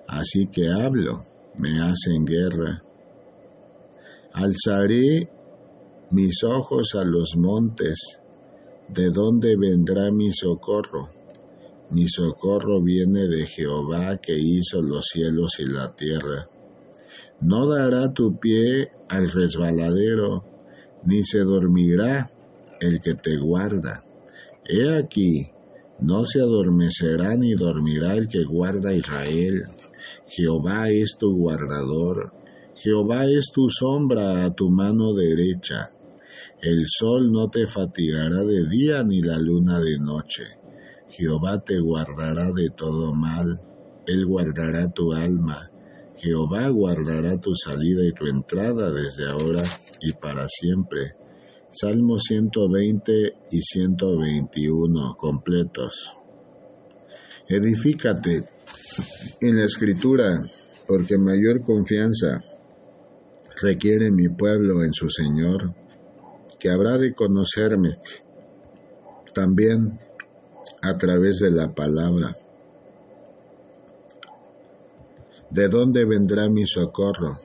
así 0.08 0.46
que 0.46 0.68
hablo, 0.70 1.24
me 1.58 1.80
hacen 1.80 2.24
guerra. 2.24 2.82
Alzaré 4.32 5.30
mis 6.12 6.42
ojos 6.42 6.94
a 6.94 7.04
los 7.04 7.36
montes, 7.36 8.22
¿de 8.88 9.10
dónde 9.10 9.54
vendrá 9.58 10.10
mi 10.10 10.32
socorro? 10.32 11.10
Mi 11.90 12.08
socorro 12.08 12.82
viene 12.82 13.28
de 13.28 13.46
Jehová 13.46 14.18
que 14.18 14.36
hizo 14.36 14.82
los 14.82 15.06
cielos 15.06 15.60
y 15.60 15.66
la 15.66 15.94
tierra. 15.94 16.48
No 17.40 17.66
dará 17.66 18.12
tu 18.12 18.38
pie 18.38 18.90
al 19.08 19.30
resbaladero, 19.30 20.44
ni 21.04 21.22
se 21.22 21.40
dormirá 21.40 22.28
el 22.80 23.00
que 23.00 23.14
te 23.14 23.36
guarda. 23.36 24.02
He 24.64 24.98
aquí, 24.98 25.48
no 26.00 26.24
se 26.24 26.40
adormecerá 26.40 27.36
ni 27.36 27.54
dormirá 27.54 28.14
el 28.14 28.28
que 28.28 28.42
guarda 28.44 28.92
Israel. 28.92 29.66
Jehová 30.26 30.88
es 30.90 31.16
tu 31.18 31.36
guardador, 31.36 32.32
Jehová 32.74 33.26
es 33.26 33.52
tu 33.54 33.70
sombra 33.70 34.44
a 34.44 34.54
tu 34.54 34.70
mano 34.70 35.14
derecha. 35.14 35.90
El 36.60 36.84
sol 36.86 37.30
no 37.30 37.48
te 37.48 37.66
fatigará 37.66 38.42
de 38.42 38.66
día 38.68 39.02
ni 39.04 39.20
la 39.20 39.38
luna 39.38 39.80
de 39.80 39.98
noche. 39.98 40.65
Jehová 41.10 41.62
te 41.64 41.78
guardará 41.80 42.50
de 42.52 42.70
todo 42.70 43.12
mal, 43.14 43.60
Él 44.06 44.26
guardará 44.26 44.88
tu 44.88 45.12
alma. 45.12 45.70
Jehová 46.16 46.68
guardará 46.68 47.38
tu 47.38 47.54
salida 47.54 48.04
y 48.04 48.12
tu 48.12 48.26
entrada 48.26 48.90
desde 48.90 49.28
ahora 49.28 49.62
y 50.00 50.12
para 50.12 50.46
siempre. 50.48 51.14
Salmo 51.68 52.18
120 52.18 53.12
y 53.50 53.60
121 53.60 55.16
completos. 55.16 56.12
Edifícate 57.48 58.44
en 59.40 59.56
la 59.56 59.64
escritura, 59.64 60.42
porque 60.86 61.18
mayor 61.18 61.62
confianza 61.64 62.42
requiere 63.60 64.10
mi 64.10 64.28
pueblo 64.28 64.82
en 64.84 64.92
su 64.92 65.08
Señor, 65.10 65.74
que 66.58 66.70
habrá 66.70 66.98
de 66.98 67.14
conocerme 67.14 67.98
también 69.36 70.00
a 70.82 70.96
través 70.96 71.38
de 71.38 71.50
la 71.50 71.74
palabra. 71.74 72.34
¿De 75.50 75.68
dónde 75.68 76.04
vendrá 76.04 76.48
mi 76.48 76.66
socorro? 76.66 77.38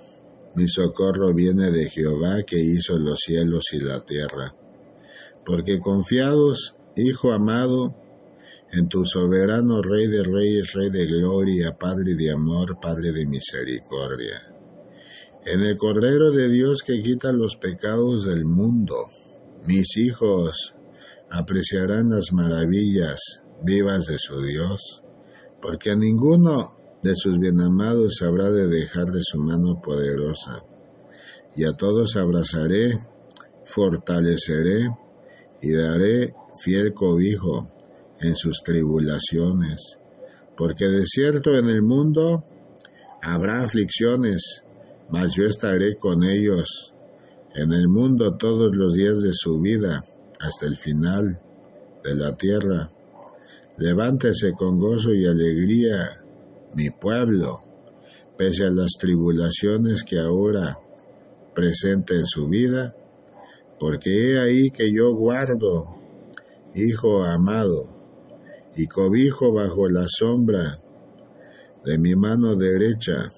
Mi 0.55 0.67
socorro 0.67 1.33
viene 1.33 1.71
de 1.71 1.89
Jehová 1.89 2.43
que 2.45 2.59
hizo 2.59 2.97
los 2.97 3.19
cielos 3.19 3.65
y 3.73 3.79
la 3.79 4.03
tierra. 4.03 4.53
Porque 5.45 5.79
confiados, 5.79 6.75
Hijo 6.97 7.31
amado, 7.31 7.95
en 8.73 8.89
tu 8.89 9.05
soberano 9.05 9.81
Rey 9.81 10.07
de 10.07 10.23
Reyes, 10.23 10.73
Rey 10.73 10.89
de 10.89 11.05
Gloria, 11.05 11.77
Padre 11.77 12.15
de 12.15 12.31
amor, 12.31 12.79
Padre 12.81 13.13
de 13.13 13.25
misericordia. 13.25 14.41
En 15.45 15.61
el 15.61 15.77
Cordero 15.77 16.31
de 16.31 16.49
Dios 16.49 16.83
que 16.83 17.01
quita 17.01 17.31
los 17.31 17.55
pecados 17.55 18.25
del 18.25 18.43
mundo, 18.43 19.07
mis 19.65 19.95
hijos 19.97 20.75
apreciarán 21.31 22.09
las 22.09 22.33
maravillas 22.33 23.19
vivas 23.63 24.05
de 24.05 24.17
su 24.17 24.41
Dios, 24.41 25.01
porque 25.61 25.91
a 25.91 25.95
ninguno 25.95 26.75
de 27.01 27.15
sus 27.15 27.39
bienamados 27.39 28.21
habrá 28.21 28.51
de 28.51 28.67
dejar 28.67 29.05
de 29.05 29.21
su 29.23 29.39
mano 29.39 29.81
poderosa, 29.81 30.61
y 31.55 31.63
a 31.63 31.71
todos 31.73 32.17
abrazaré, 32.17 32.99
fortaleceré 33.63 34.89
y 35.61 35.71
daré 35.71 36.33
fiel 36.61 36.93
cobijo 36.93 37.71
en 38.19 38.35
sus 38.35 38.61
tribulaciones, 38.61 39.99
porque 40.57 40.85
de 40.85 41.05
cierto 41.05 41.57
en 41.57 41.69
el 41.69 41.81
mundo 41.81 42.43
habrá 43.21 43.63
aflicciones, 43.63 44.63
mas 45.09 45.33
yo 45.33 45.45
estaré 45.45 45.95
con 45.97 46.23
ellos. 46.23 46.93
En 47.53 47.73
el 47.73 47.87
mundo 47.87 48.37
todos 48.37 48.75
los 48.75 48.93
días 48.93 49.21
de 49.21 49.31
su 49.33 49.59
vida, 49.59 50.01
hasta 50.41 50.65
el 50.65 50.75
final 50.75 51.39
de 52.03 52.15
la 52.15 52.35
tierra. 52.35 52.89
Levántese 53.77 54.53
con 54.53 54.79
gozo 54.79 55.13
y 55.13 55.25
alegría 55.25 56.21
mi 56.75 56.89
pueblo, 56.89 57.61
pese 58.37 58.65
a 58.65 58.71
las 58.71 58.91
tribulaciones 58.99 60.03
que 60.03 60.19
ahora 60.19 60.77
presenta 61.53 62.13
en 62.13 62.25
su 62.25 62.47
vida, 62.47 62.95
porque 63.79 64.09
he 64.09 64.39
ahí 64.39 64.71
que 64.71 64.91
yo 64.91 65.13
guardo, 65.13 65.95
hijo 66.75 67.23
amado, 67.23 67.89
y 68.75 68.87
cobijo 68.87 69.53
bajo 69.53 69.87
la 69.89 70.05
sombra 70.07 70.79
de 71.83 71.97
mi 71.97 72.15
mano 72.15 72.55
derecha 72.55 73.31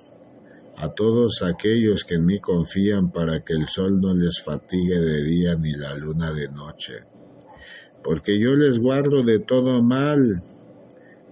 a 0.78 0.90
todos 0.90 1.42
aquellos 1.44 2.04
que 2.04 2.16
en 2.16 2.26
mí 2.26 2.40
confían 2.40 3.12
para 3.12 3.44
que 3.44 3.54
el 3.54 3.68
sol 3.68 4.00
no 4.02 4.14
les 4.14 4.42
fatigue 4.44 5.00
de 5.00 5.24
día 5.24 5.56
ni 5.56 5.72
la 5.72 5.96
luna 5.96 6.32
de 6.34 6.48
noche. 6.48 7.04
Porque 8.04 8.40
yo 8.40 8.56
les 8.56 8.80
guardo 8.80 9.24
de 9.24 9.40
todo 9.40 9.82
mal 9.82 10.20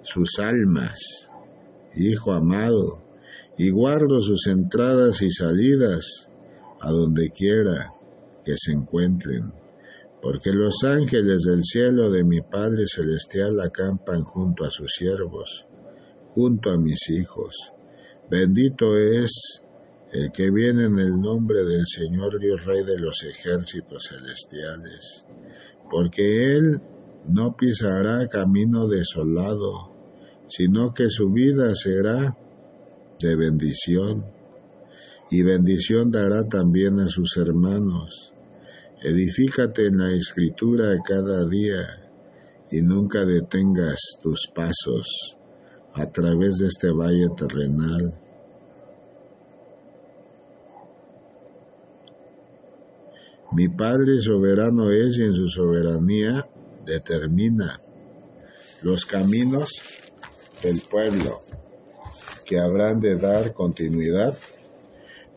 sus 0.04 0.40
almas 0.40 1.30
Hijo 1.96 2.32
amado, 2.32 3.04
y 3.58 3.70
guardo 3.70 4.22
sus 4.22 4.48
entradas 4.48 5.22
y 5.22 5.30
salidas 5.30 6.30
a 6.80 6.90
donde 6.90 7.32
quiera 7.32 7.92
que 8.46 8.54
se 8.56 8.72
encuentren, 8.72 9.52
porque 10.22 10.54
los 10.54 10.86
ángeles 10.86 11.42
del 11.42 11.64
cielo 11.64 12.10
de 12.10 12.24
mi 12.24 12.40
Padre 12.40 12.86
Celestial 12.88 13.60
acampan 13.60 14.24
junto 14.24 14.64
a 14.64 14.72
sus 14.72 14.90
siervos, 14.98 15.68
junto 16.30 16.72
a 16.72 16.78
mis 16.78 17.10
hijos. 17.10 17.74
Bendito 18.32 18.96
es 18.96 19.62
el 20.14 20.32
que 20.32 20.50
viene 20.52 20.86
en 20.86 20.98
el 21.00 21.20
nombre 21.20 21.66
del 21.66 21.86
Señor 21.86 22.40
Dios 22.40 22.64
Rey 22.64 22.82
de 22.82 22.98
los 22.98 23.26
ejércitos 23.26 24.04
celestiales, 24.08 25.26
porque 25.92 26.56
Él 26.56 26.80
no 27.28 27.58
pisará 27.58 28.26
camino 28.30 28.88
desolado, 28.88 29.92
sino 30.48 30.94
que 30.94 31.10
su 31.10 31.30
vida 31.30 31.76
será 31.76 32.38
de 33.20 33.36
bendición, 33.36 34.24
y 35.30 35.44
bendición 35.44 36.10
dará 36.10 36.48
también 36.48 37.02
a 37.02 37.10
sus 37.10 37.36
hermanos. 37.36 38.32
Edifícate 39.04 39.88
en 39.88 39.98
la 39.98 40.12
escritura 40.14 40.96
cada 41.06 41.46
día, 41.50 42.10
y 42.72 42.82
nunca 42.82 43.26
detengas 43.26 44.00
tus 44.24 44.48
pasos 44.56 45.36
a 45.94 46.06
través 46.06 46.58
de 46.58 46.68
este 46.68 46.90
valle 46.92 47.28
terrenal. 47.36 48.18
Mi 53.54 53.68
Padre 53.68 54.20
soberano 54.20 54.92
es 54.92 55.18
y 55.18 55.24
en 55.24 55.34
su 55.34 55.50
soberanía 55.50 56.48
determina 56.86 57.80
los 58.82 59.06
caminos 59.06 59.70
del 60.64 60.82
pueblo, 60.90 61.42
que 62.46 62.60
habrán 62.60 63.00
de 63.00 63.18
dar 63.18 63.54
continuidad, 63.54 64.38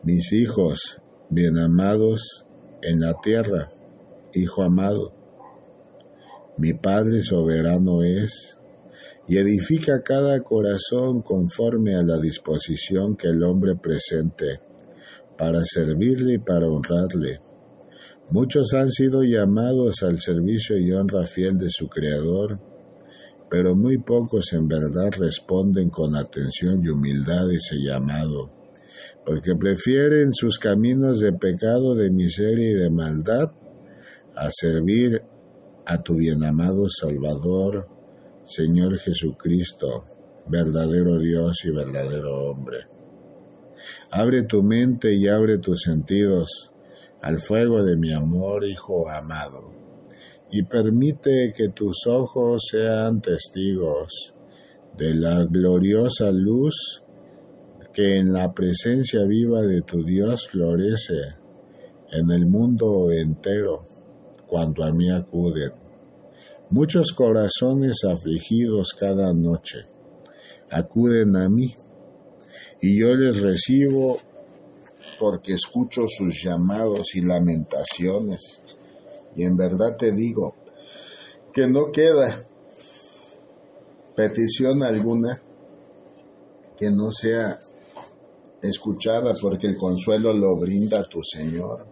mis 0.03 0.31
hijos 0.31 0.97
bien 1.29 1.57
amados 1.57 2.45
en 2.81 3.01
la 3.01 3.19
tierra, 3.21 3.69
hijo 4.33 4.63
amado. 4.63 5.13
Mi 6.57 6.73
Padre 6.73 7.21
soberano 7.21 8.03
es, 8.03 8.57
y 9.27 9.37
edifica 9.37 10.01
cada 10.03 10.39
corazón 10.41 11.21
conforme 11.21 11.95
a 11.95 12.03
la 12.03 12.17
disposición 12.19 13.15
que 13.15 13.27
el 13.27 13.43
hombre 13.43 13.75
presente, 13.75 14.59
para 15.37 15.63
servirle 15.63 16.35
y 16.35 16.37
para 16.37 16.67
honrarle. 16.67 17.39
Muchos 18.29 18.73
han 18.73 18.89
sido 18.89 19.23
llamados 19.23 20.01
al 20.03 20.19
servicio 20.19 20.77
y 20.77 20.91
honra 20.91 21.25
fiel 21.25 21.57
de 21.57 21.69
su 21.69 21.87
Creador, 21.87 22.59
pero 23.49 23.75
muy 23.75 23.97
pocos 23.97 24.53
en 24.53 24.67
verdad 24.67 25.11
responden 25.17 25.89
con 25.89 26.15
atención 26.15 26.81
y 26.83 26.89
humildad 26.89 27.51
ese 27.51 27.77
llamado, 27.77 28.51
porque 29.25 29.55
prefieren 29.55 30.33
sus 30.33 30.57
caminos 30.57 31.19
de 31.19 31.33
pecado, 31.33 31.95
de 31.95 32.09
miseria 32.09 32.69
y 32.71 32.73
de 32.73 32.89
maldad 32.89 33.51
a 34.35 34.49
servir 34.49 35.21
a 35.85 36.01
tu 36.01 36.15
bienamado 36.15 36.85
Salvador, 36.89 37.87
Señor 38.45 38.97
Jesucristo, 38.97 40.05
verdadero 40.47 41.19
Dios 41.19 41.65
y 41.65 41.71
verdadero 41.71 42.51
hombre. 42.51 42.87
Abre 44.11 44.43
tu 44.43 44.63
mente 44.63 45.13
y 45.13 45.27
abre 45.27 45.57
tus 45.57 45.81
sentidos 45.81 46.71
al 47.21 47.39
fuego 47.39 47.83
de 47.83 47.97
mi 47.97 48.13
amor, 48.13 48.65
Hijo 48.65 49.09
amado 49.09 49.75
y 50.51 50.63
permite 50.63 51.53
que 51.55 51.69
tus 51.69 52.05
ojos 52.07 52.67
sean 52.71 53.19
testigos 53.19 54.33
de 54.97 55.13
la 55.13 55.43
gloriosa 55.45 56.31
luz 56.31 57.03
que 57.93 58.17
en 58.17 58.31
la 58.31 58.53
presencia 58.53 59.25
viva 59.25 59.61
de 59.61 59.81
tu 59.81 60.03
Dios 60.03 60.47
florece 60.47 61.19
en 62.11 62.31
el 62.31 62.45
mundo 62.45 63.11
entero 63.11 63.83
cuando 64.47 64.83
a 64.83 64.91
mí 64.91 65.09
acuden. 65.09 65.84
Muchos 66.71 67.13
corazones 67.13 68.03
afligidos 68.03 68.95
cada 68.99 69.31
noche 69.33 69.85
acuden 70.71 71.35
a 71.35 71.47
mí 71.47 71.75
y 72.81 72.99
yo 72.99 73.13
les 73.13 73.39
recibo 73.39 74.17
porque 75.19 75.53
escucho 75.53 76.07
sus 76.07 76.43
llamados 76.43 77.13
y 77.13 77.21
lamentaciones 77.21 78.63
y 79.35 79.43
en 79.43 79.55
verdad 79.55 79.95
te 79.95 80.11
digo 80.11 80.55
que 81.53 81.67
no 81.67 81.91
queda 81.91 82.43
petición 84.15 84.81
alguna 84.81 85.39
que 86.75 86.89
no 86.89 87.11
sea 87.11 87.59
escuchada 88.63 89.33
porque 89.39 89.67
el 89.67 89.77
consuelo 89.77 90.33
lo 90.33 90.57
brinda 90.57 91.03
tu 91.03 91.21
Señor. 91.23 91.85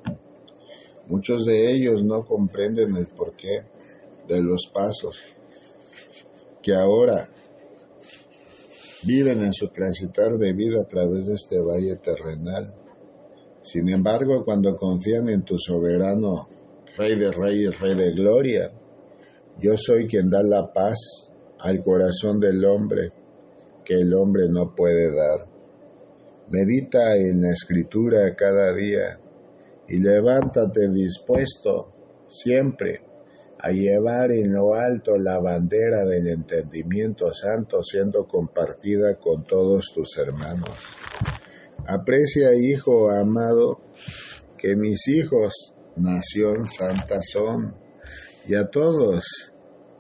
Muchos 1.08 1.46
de 1.46 1.74
ellos 1.74 2.04
no 2.04 2.26
comprenden 2.26 2.96
el 2.98 3.06
porqué 3.06 3.73
de 4.28 4.42
los 4.42 4.70
pasos 4.74 5.18
que 6.62 6.74
ahora 6.74 7.30
viven 9.06 9.44
en 9.44 9.54
su 9.54 9.68
transitar 9.68 10.38
de 10.38 10.54
vida 10.54 10.82
a 10.82 10.88
través 10.88 11.26
de 11.28 11.34
este 11.34 11.60
valle 11.60 11.98
terrenal. 11.98 12.74
Sin 13.62 13.90
embargo, 13.90 14.44
cuando 14.46 14.76
confían 14.78 15.30
en 15.30 15.44
tu 15.44 15.58
soberano 15.58 16.48
Rey 16.96 17.18
de 17.18 17.32
Reyes, 17.32 17.80
Rey 17.80 17.96
de 17.96 18.12
Gloria. 18.12 18.72
Yo 19.60 19.76
soy 19.78 20.06
quien 20.08 20.30
da 20.30 20.42
la 20.44 20.72
paz 20.72 21.32
al 21.60 21.84
corazón 21.84 22.40
del 22.40 22.64
hombre 22.66 23.12
que 23.84 23.96
el 23.96 24.14
hombre 24.14 24.48
no 24.48 24.74
puede 24.76 25.14
dar. 25.14 25.48
Medita 26.50 27.16
en 27.16 27.42
la 27.42 27.50
escritura 27.50 28.36
cada 28.36 28.74
día 28.74 29.20
y 29.88 30.00
levántate 30.00 30.88
dispuesto 30.90 31.92
siempre 32.28 33.02
a 33.64 33.72
llevar 33.72 34.34
en 34.34 34.52
lo 34.52 34.76
alto 34.76 35.18
la 35.18 35.40
bandera 35.40 36.04
del 36.04 36.28
entendimiento 36.28 37.34
santo 37.34 37.82
siendo 37.82 38.28
compartida 38.28 39.16
con 39.16 39.46
todos 39.46 39.94
tus 39.96 40.18
hermanos. 40.18 40.70
Aprecia, 41.88 42.54
hijo 42.54 43.10
amado, 43.10 43.80
que 44.58 44.76
mis 44.76 45.08
hijos, 45.08 45.74
nación 45.96 46.66
santa 46.68 47.22
son, 47.22 47.74
y 48.46 48.56
a 48.56 48.68
todos 48.68 49.54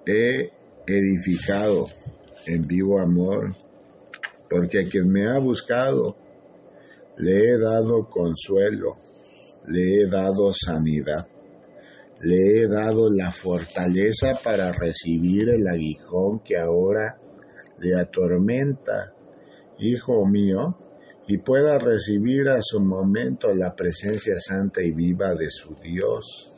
he 0.05 0.51
edificado 0.85 1.85
en 2.45 2.63
vivo 2.63 2.99
amor, 2.99 3.55
porque 4.49 4.81
a 4.81 4.89
quien 4.89 5.09
me 5.09 5.25
ha 5.25 5.39
buscado, 5.39 6.17
le 7.17 7.31
he 7.31 7.57
dado 7.57 8.09
consuelo, 8.09 8.97
le 9.69 10.01
he 10.01 10.07
dado 10.07 10.51
sanidad, 10.53 11.27
le 12.23 12.61
he 12.61 12.67
dado 12.67 13.09
la 13.09 13.31
fortaleza 13.31 14.31
para 14.43 14.71
recibir 14.71 15.49
el 15.49 15.67
aguijón 15.67 16.39
que 16.39 16.57
ahora 16.57 17.19
le 17.79 17.95
atormenta, 17.99 19.13
hijo 19.79 20.25
mío, 20.25 20.77
y 21.27 21.37
pueda 21.37 21.79
recibir 21.79 22.49
a 22.49 22.59
su 22.61 22.79
momento 22.79 23.53
la 23.53 23.75
presencia 23.75 24.35
santa 24.39 24.81
y 24.81 24.91
viva 24.91 25.35
de 25.35 25.49
su 25.49 25.75
Dios, 25.75 26.53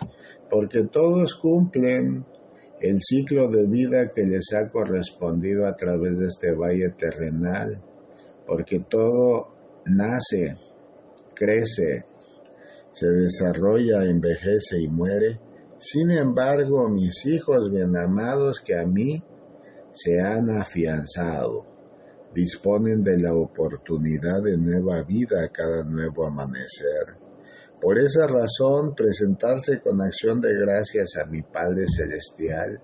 porque 0.49 0.83
todos 0.83 1.35
cumplen 1.35 2.25
el 2.79 2.99
ciclo 3.01 3.49
de 3.49 3.65
vida 3.65 4.11
que 4.13 4.23
les 4.23 4.53
ha 4.53 4.69
correspondido 4.69 5.65
a 5.65 5.75
través 5.75 6.19
de 6.19 6.27
este 6.27 6.51
valle 6.51 6.89
terrenal, 6.97 7.81
porque 8.45 8.79
todo 8.87 9.55
nace, 9.85 10.55
crece, 11.33 12.05
se 12.91 13.07
desarrolla, 13.07 14.03
envejece 14.03 14.81
y 14.81 14.87
muere. 14.87 15.39
Sin 15.77 16.11
embargo, 16.11 16.89
mis 16.89 17.25
hijos 17.25 17.69
bien 17.71 17.95
amados 17.95 18.61
que 18.61 18.77
a 18.77 18.85
mí 18.85 19.23
se 19.91 20.19
han 20.21 20.49
afianzado, 20.49 21.65
disponen 22.33 23.03
de 23.03 23.17
la 23.19 23.33
oportunidad 23.33 24.41
de 24.43 24.57
nueva 24.57 25.03
vida 25.03 25.43
a 25.43 25.49
cada 25.49 25.83
nuevo 25.83 26.25
amanecer. 26.25 27.17
Por 27.81 27.99
esa 27.99 28.27
razón, 28.27 28.95
presentarse 28.95 29.79
con 29.79 30.01
acción 30.01 30.41
de 30.41 30.53
gracias 30.53 31.17
a 31.17 31.25
mi 31.25 31.41
Padre 31.41 31.85
Celestial 31.87 32.81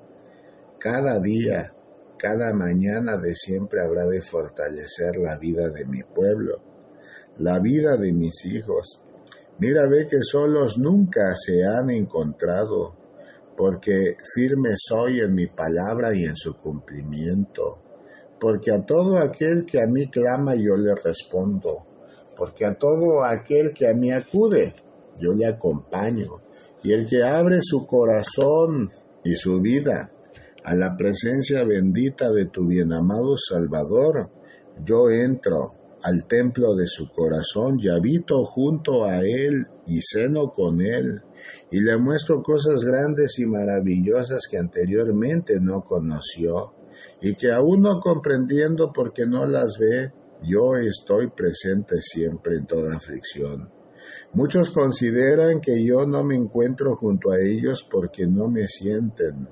cada 0.80 1.20
día, 1.20 1.74
cada 2.18 2.54
mañana 2.54 3.18
de 3.18 3.36
siempre 3.36 3.82
habrá 3.82 4.06
de 4.06 4.22
fortalecer 4.22 5.18
la 5.18 5.38
vida 5.38 5.70
de 5.70 5.86
mi 5.86 6.04
pueblo 6.04 6.72
la 7.38 7.60
vida 7.60 7.98
de 7.98 8.14
mis 8.14 8.46
hijos. 8.46 9.02
Mira, 9.62 9.86
ve 9.88 10.08
que 10.08 10.18
solos 10.24 10.80
nunca 10.80 11.36
se 11.36 11.64
han 11.64 11.92
encontrado, 11.92 12.96
porque 13.56 14.18
firme 14.34 14.70
soy 14.76 15.20
en 15.20 15.36
mi 15.36 15.46
palabra 15.46 16.16
y 16.16 16.24
en 16.24 16.36
su 16.36 16.56
cumplimiento. 16.56 17.78
Porque 18.40 18.72
a 18.72 18.84
todo 18.84 19.20
aquel 19.20 19.64
que 19.68 19.80
a 19.80 19.86
mí 19.86 20.08
clama 20.08 20.56
yo 20.56 20.76
le 20.76 20.96
respondo, 20.96 21.86
porque 22.36 22.66
a 22.66 22.74
todo 22.74 23.24
aquel 23.24 23.72
que 23.72 23.88
a 23.88 23.94
mí 23.94 24.12
acude 24.12 24.74
yo 25.20 25.32
le 25.34 25.46
acompaño. 25.46 26.42
Y 26.82 26.94
el 26.94 27.08
que 27.08 27.22
abre 27.22 27.60
su 27.62 27.86
corazón 27.86 28.90
y 29.24 29.36
su 29.36 29.62
vida 29.62 30.12
a 30.64 30.74
la 30.74 30.98
presencia 30.98 31.64
bendita 31.66 32.32
de 32.32 32.46
tu 32.48 32.66
bienamado 32.66 33.36
Salvador, 33.38 34.32
yo 34.84 35.12
entro 35.12 35.76
al 36.04 36.26
templo 36.26 36.76
de 36.76 36.88
su 36.88 37.10
corazón 37.10 37.78
y 37.80 37.90
habito 37.90 38.44
junto 38.46 39.06
a 39.06 39.20
él 39.20 39.68
y 39.86 40.02
ceno 40.02 40.54
con 40.54 40.82
él, 40.82 41.22
y 41.70 41.82
le 41.82 41.98
muestro 41.98 42.42
cosas 42.42 42.84
grandes 42.84 43.40
y 43.40 43.46
maravillosas 43.46 44.48
que 44.50 44.58
anteriormente 44.58 45.60
no 45.60 45.84
conoció, 45.84 46.74
y 47.22 47.36
que 47.36 47.52
aún 47.52 47.82
no 47.82 48.00
comprendiendo 48.00 48.92
porque 48.94 49.26
no 49.26 49.46
las 49.46 49.78
ve, 49.80 50.12
yo 50.44 50.76
estoy 50.76 51.30
presente 51.30 51.98
siempre 52.00 52.58
en 52.58 52.66
toda 52.66 52.96
aflicción. 52.96 53.70
Muchos 54.34 54.72
consideran 54.72 55.62
que 55.62 55.84
yo 55.84 56.06
no 56.06 56.24
me 56.24 56.36
encuentro 56.36 56.96
junto 56.96 57.32
a 57.32 57.40
ellos 57.40 57.88
porque 57.90 58.26
no 58.26 58.48
me 58.48 58.68
sienten. 58.68 59.48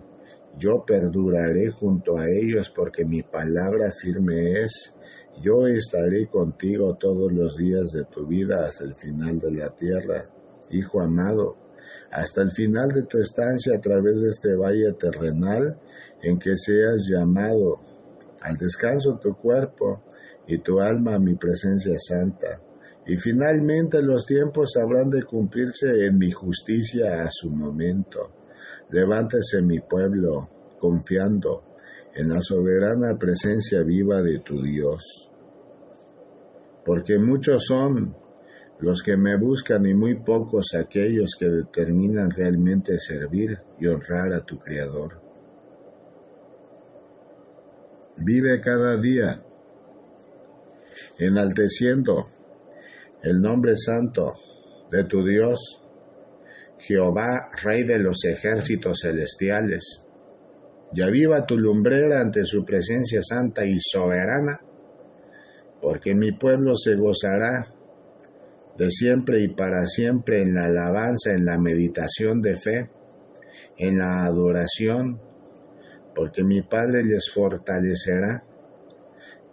Yo 0.60 0.84
perduraré 0.86 1.72
junto 1.72 2.18
a 2.18 2.30
ellos 2.30 2.70
porque 2.70 3.06
mi 3.06 3.24
palabra 3.24 3.90
firme 3.92 4.62
es 4.62 4.94
yo 5.42 5.68
estaré 5.68 6.28
contigo 6.28 6.98
todos 7.00 7.32
los 7.32 7.56
días 7.56 7.92
de 7.94 8.04
tu 8.04 8.28
vida 8.28 8.66
hasta 8.66 8.84
el 8.84 8.94
final 8.94 9.40
de 9.40 9.52
la 9.52 9.70
tierra, 9.70 10.30
Hijo 10.72 11.02
amado, 11.02 11.56
hasta 12.12 12.42
el 12.42 12.52
final 12.52 12.90
de 12.90 13.04
tu 13.04 13.18
estancia 13.20 13.76
a 13.76 13.80
través 13.80 14.22
de 14.22 14.30
este 14.30 14.54
valle 14.56 14.92
terrenal 15.00 15.80
en 16.22 16.38
que 16.38 16.58
seas 16.58 17.08
llamado 17.10 17.80
al 18.42 18.58
descanso 18.58 19.18
tu 19.18 19.36
cuerpo 19.36 20.04
y 20.46 20.58
tu 20.60 20.80
alma 20.80 21.16
a 21.16 21.20
mi 21.20 21.36
presencia 21.36 21.96
santa. 21.98 22.62
Y 23.08 23.16
finalmente 23.16 24.02
los 24.02 24.26
tiempos 24.26 24.76
habrán 24.76 25.10
de 25.10 25.24
cumplirse 25.24 26.06
en 26.06 26.18
mi 26.18 26.32
justicia 26.32 27.24
a 27.24 27.30
su 27.32 27.50
momento. 27.50 28.39
Levántese 28.92 29.62
mi 29.62 29.80
pueblo, 29.80 30.50
confiando 30.80 31.64
en 32.16 32.30
la 32.30 32.42
soberana 32.42 33.18
presencia 33.18 33.84
viva 33.84 34.22
de 34.22 34.40
tu 34.40 34.62
Dios 34.62 35.30
porque 36.90 37.20
muchos 37.20 37.66
son 37.68 38.16
los 38.80 39.04
que 39.04 39.16
me 39.16 39.38
buscan 39.38 39.86
y 39.86 39.94
muy 39.94 40.16
pocos 40.16 40.74
aquellos 40.74 41.36
que 41.38 41.48
determinan 41.48 42.32
realmente 42.32 42.98
servir 42.98 43.60
y 43.80 43.86
honrar 43.86 44.34
a 44.34 44.44
tu 44.44 44.58
Creador. 44.58 45.22
Vive 48.18 48.60
cada 48.60 49.00
día 49.00 49.40
enalteciendo 51.20 52.26
el 53.22 53.40
nombre 53.40 53.76
santo 53.76 54.34
de 54.90 55.04
tu 55.04 55.24
Dios, 55.24 55.79
Jehová, 56.80 57.50
Rey 57.64 57.84
de 57.84 58.00
los 58.00 58.24
ejércitos 58.26 59.00
celestiales. 59.04 60.06
Ya 60.94 61.08
viva 61.08 61.46
tu 61.46 61.58
lumbrera 61.58 62.22
ante 62.22 62.46
su 62.46 62.66
presencia 62.66 63.22
santa 63.22 63.66
y 63.66 63.78
soberana 63.80 64.60
porque 65.82 66.14
mi 66.14 66.32
pueblo 66.32 66.76
se 66.76 66.96
gozará 66.96 67.68
de 68.78 68.90
siempre 68.90 69.42
y 69.42 69.50
para 69.50 69.86
siempre 69.86 70.42
en 70.42 70.54
la 70.54 70.66
alabanza, 70.66 71.32
en 71.34 71.46
la 71.46 71.58
meditación 71.58 72.42
de 72.42 72.56
fe, 72.56 72.90
en 73.78 73.98
la 73.98 74.26
adoración, 74.26 75.20
porque 76.16 76.44
mi 76.44 76.62
Padre 76.62 77.04
les 77.04 77.30
fortalecerá, 77.34 78.44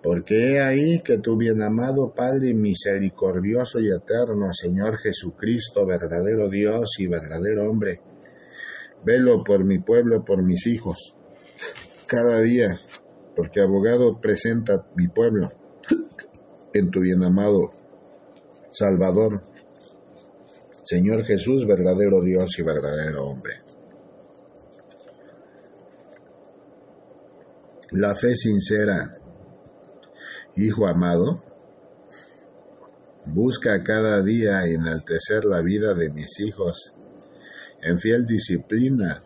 porque 0.07 0.53
he 0.53 0.63
ahí 0.63 1.01
que 1.01 1.19
tu 1.19 1.37
bien 1.37 1.61
amado 1.63 2.15
Padre 2.15 2.55
misericordioso 2.55 3.81
y 3.81 3.89
eterno 3.89 4.53
Señor 4.53 4.99
Jesucristo, 4.99 5.85
verdadero 5.85 6.49
Dios 6.49 6.91
y 7.01 7.09
verdadero 7.09 7.69
hombre, 7.69 8.01
velo 9.05 9.43
por 9.43 9.65
mi 9.65 9.81
pueblo, 9.81 10.25
por 10.25 10.45
mis 10.45 10.69
hijos, 10.69 11.17
cada 12.07 12.41
día, 12.41 12.79
porque 13.35 13.61
abogado 13.61 14.21
presenta 14.21 14.87
mi 14.95 15.09
pueblo 15.09 15.51
en 16.73 16.89
tu 16.93 17.01
bien 17.01 17.25
amado 17.25 17.73
Salvador, 18.71 19.43
Señor 20.85 21.25
Jesús, 21.25 21.67
verdadero 21.67 22.21
Dios 22.21 22.57
y 22.61 22.63
verdadero 22.63 23.27
hombre. 23.27 23.55
La 27.91 28.15
fe 28.15 28.37
sincera, 28.37 29.26
Hijo 30.59 30.89
amado, 30.89 31.43
busca 33.27 33.83
cada 33.85 34.23
día 34.23 34.63
enaltecer 34.65 35.45
la 35.45 35.61
vida 35.61 35.93
de 35.93 36.09
mis 36.09 36.41
hijos 36.41 36.95
en 37.83 37.99
fiel 37.99 38.25
disciplina 38.25 39.23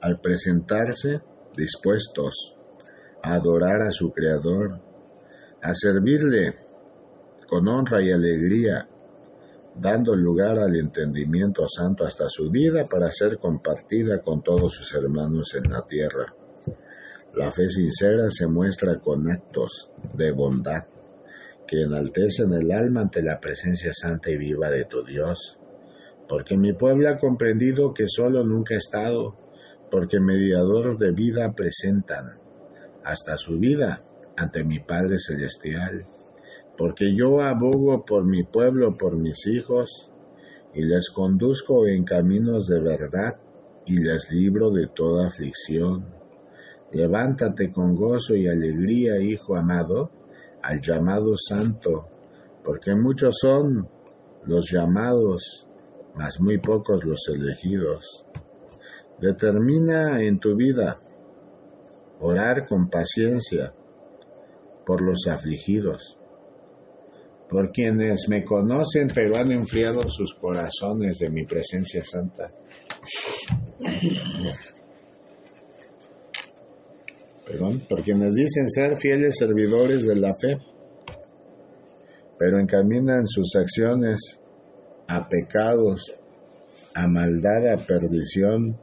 al 0.00 0.20
presentarse 0.20 1.22
dispuestos 1.56 2.56
a 3.20 3.34
adorar 3.34 3.82
a 3.82 3.90
su 3.90 4.12
Creador, 4.12 4.80
a 5.60 5.74
servirle 5.74 6.54
con 7.48 7.66
honra 7.66 8.00
y 8.00 8.12
alegría, 8.12 8.88
dando 9.74 10.14
lugar 10.14 10.56
al 10.56 10.76
entendimiento 10.76 11.66
santo 11.68 12.04
hasta 12.04 12.28
su 12.28 12.48
vida 12.48 12.86
para 12.88 13.10
ser 13.10 13.38
compartida 13.38 14.22
con 14.22 14.40
todos 14.40 14.72
sus 14.74 14.94
hermanos 14.94 15.52
en 15.56 15.72
la 15.72 15.84
tierra. 15.84 16.32
La 17.34 17.50
fe 17.50 17.68
sincera 17.68 18.30
se 18.30 18.46
muestra 18.46 18.98
con 19.00 19.30
actos 19.30 19.90
de 20.14 20.32
bondad 20.32 20.84
que 21.66 21.82
enaltecen 21.82 22.52
el 22.52 22.72
alma 22.72 23.02
ante 23.02 23.22
la 23.22 23.38
presencia 23.38 23.92
santa 23.94 24.30
y 24.30 24.36
viva 24.36 24.70
de 24.70 24.84
tu 24.86 25.04
Dios, 25.04 25.58
porque 26.28 26.56
mi 26.56 26.72
pueblo 26.72 27.08
ha 27.08 27.18
comprendido 27.18 27.94
que 27.94 28.06
solo 28.08 28.44
nunca 28.44 28.74
ha 28.74 28.78
estado, 28.78 29.36
porque 29.90 30.18
mediador 30.18 30.98
de 30.98 31.12
vida 31.12 31.52
presentan 31.52 32.40
hasta 33.04 33.36
su 33.36 33.58
vida 33.58 34.02
ante 34.36 34.64
mi 34.64 34.80
Padre 34.80 35.18
Celestial 35.18 36.04
porque 36.80 37.14
yo 37.14 37.42
abogo 37.42 38.06
por 38.06 38.26
mi 38.26 38.42
pueblo, 38.42 38.96
por 38.96 39.14
mis 39.14 39.46
hijos, 39.46 40.10
y 40.72 40.80
les 40.80 41.10
conduzco 41.10 41.86
en 41.86 42.04
caminos 42.04 42.68
de 42.68 42.80
verdad, 42.80 43.38
y 43.84 43.98
les 43.98 44.32
libro 44.32 44.70
de 44.70 44.86
toda 44.86 45.26
aflicción. 45.26 46.06
Levántate 46.92 47.70
con 47.70 47.94
gozo 47.94 48.34
y 48.34 48.48
alegría, 48.48 49.20
hijo 49.20 49.56
amado, 49.56 50.10
al 50.62 50.80
llamado 50.80 51.36
santo, 51.36 52.08
porque 52.64 52.94
muchos 52.94 53.36
son 53.40 53.88
los 54.44 54.70
llamados, 54.70 55.68
mas 56.14 56.40
muy 56.40 56.58
pocos 56.58 57.04
los 57.04 57.28
elegidos. 57.28 58.26
Determina 59.20 60.22
en 60.22 60.40
tu 60.40 60.56
vida 60.56 60.98
orar 62.20 62.66
con 62.66 62.88
paciencia 62.88 63.72
por 64.84 65.02
los 65.02 65.26
afligidos, 65.28 66.18
por 67.48 67.70
quienes 67.70 68.28
me 68.28 68.42
conocen 68.42 69.08
pero 69.14 69.36
han 69.36 69.52
enfriado 69.52 70.02
sus 70.08 70.34
corazones 70.34 71.18
de 71.18 71.30
mi 71.30 71.44
presencia 71.44 72.02
santa. 72.02 72.50
Perdón, 77.50 77.80
por 77.88 78.02
quienes 78.02 78.34
dicen 78.34 78.70
ser 78.70 78.96
fieles 78.96 79.34
servidores 79.36 80.06
de 80.06 80.14
la 80.14 80.32
fe, 80.40 80.56
pero 82.38 82.60
encaminan 82.60 83.26
sus 83.26 83.56
acciones 83.56 84.38
a 85.08 85.28
pecados, 85.28 86.14
a 86.94 87.08
maldad, 87.08 87.72
a 87.72 87.76
perdición, 87.76 88.78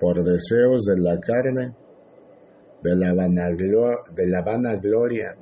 por 0.00 0.24
deseos 0.24 0.82
de 0.82 1.00
la 1.00 1.20
carne, 1.20 1.76
de 2.82 2.96
la, 2.96 3.12
de 3.12 4.26
la 4.26 4.42
vanagloria 4.42 5.36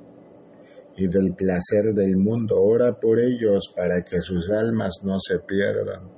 y 0.98 1.08
del 1.08 1.34
placer 1.34 1.94
del 1.94 2.18
mundo. 2.18 2.60
Ora 2.60 2.92
por 3.00 3.20
ellos 3.20 3.72
para 3.74 4.02
que 4.02 4.20
sus 4.20 4.50
almas 4.50 5.00
no 5.02 5.18
se 5.18 5.38
pierdan. 5.38 6.10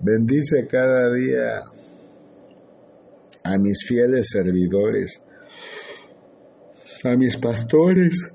Bendice 0.00 0.66
cada 0.66 1.10
día 1.10 1.62
a 3.44 3.58
mis 3.58 3.84
fieles 3.86 4.28
servidores, 4.30 5.22
a 7.04 7.16
mis 7.16 7.36
pastores, 7.36 8.30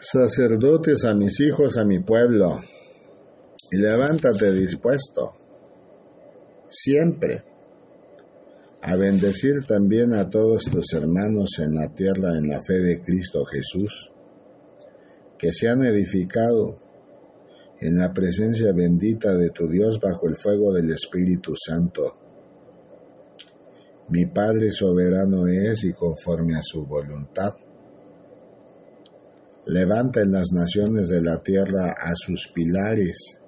sacerdotes, 0.00 1.04
a 1.04 1.14
mis 1.14 1.40
hijos, 1.40 1.78
a 1.78 1.84
mi 1.84 2.00
pueblo. 2.00 2.60
Y 3.70 3.78
levántate 3.78 4.52
dispuesto 4.52 5.34
siempre 6.68 7.44
a 8.82 8.96
bendecir 8.96 9.64
también 9.66 10.12
a 10.12 10.28
todos 10.28 10.64
tus 10.64 10.92
hermanos 10.92 11.58
en 11.58 11.74
la 11.74 11.88
tierra 11.94 12.36
en 12.36 12.48
la 12.48 12.60
fe 12.60 12.80
de 12.80 13.02
Cristo 13.02 13.44
Jesús, 13.44 14.12
que 15.38 15.52
se 15.52 15.68
han 15.68 15.84
edificado 15.84 16.78
en 17.80 17.96
la 17.96 18.12
presencia 18.12 18.72
bendita 18.72 19.34
de 19.36 19.50
tu 19.50 19.68
Dios 19.68 19.98
bajo 20.00 20.28
el 20.28 20.36
fuego 20.36 20.72
del 20.72 20.90
Espíritu 20.90 21.54
Santo. 21.56 22.23
Mi 24.08 24.26
Padre 24.26 24.70
soberano 24.70 25.46
es 25.46 25.82
y 25.84 25.94
conforme 25.94 26.56
a 26.56 26.62
su 26.62 26.84
voluntad. 26.84 27.54
Levanta 29.66 30.20
en 30.20 30.30
las 30.30 30.52
naciones 30.52 31.08
de 31.08 31.22
la 31.22 31.42
tierra 31.42 31.92
a 31.92 32.14
sus 32.14 32.50
pilares 32.54 33.40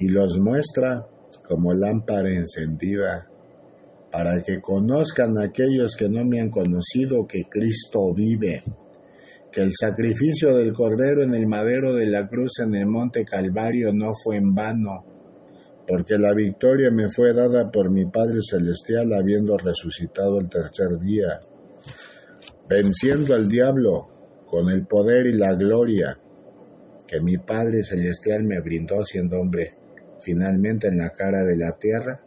y 0.00 0.08
los 0.08 0.38
muestra 0.38 1.06
como 1.44 1.72
lámpara 1.72 2.30
encendida, 2.32 3.28
para 4.10 4.42
que 4.42 4.60
conozcan 4.60 5.38
aquellos 5.38 5.94
que 5.94 6.08
no 6.08 6.24
me 6.24 6.40
han 6.40 6.50
conocido 6.50 7.26
que 7.28 7.44
Cristo 7.48 8.12
vive, 8.12 8.64
que 9.52 9.62
el 9.62 9.70
sacrificio 9.72 10.56
del 10.56 10.72
Cordero 10.72 11.22
en 11.22 11.34
el 11.34 11.46
madero 11.46 11.94
de 11.94 12.06
la 12.06 12.26
cruz 12.26 12.58
en 12.58 12.74
el 12.74 12.86
monte 12.86 13.24
Calvario 13.24 13.92
no 13.92 14.10
fue 14.20 14.36
en 14.36 14.52
vano, 14.52 15.04
porque 15.90 16.16
la 16.18 16.32
victoria 16.32 16.88
me 16.92 17.08
fue 17.08 17.34
dada 17.34 17.68
por 17.68 17.90
mi 17.90 18.04
Padre 18.04 18.38
Celestial 18.48 19.12
habiendo 19.12 19.58
resucitado 19.58 20.38
el 20.38 20.48
tercer 20.48 21.00
día, 21.00 21.40
venciendo 22.68 23.34
al 23.34 23.48
diablo 23.48 24.06
con 24.46 24.70
el 24.70 24.86
poder 24.86 25.26
y 25.26 25.32
la 25.32 25.52
gloria 25.54 26.16
que 27.08 27.20
mi 27.20 27.38
Padre 27.38 27.82
Celestial 27.82 28.44
me 28.44 28.60
brindó 28.60 29.04
siendo 29.04 29.40
hombre 29.40 29.74
finalmente 30.20 30.86
en 30.86 30.98
la 30.98 31.10
cara 31.10 31.42
de 31.42 31.56
la 31.56 31.72
tierra, 31.72 32.22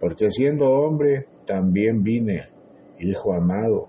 porque 0.00 0.32
siendo 0.32 0.68
hombre 0.72 1.28
también 1.46 2.02
vine, 2.02 2.48
Hijo 2.98 3.34
amado, 3.34 3.88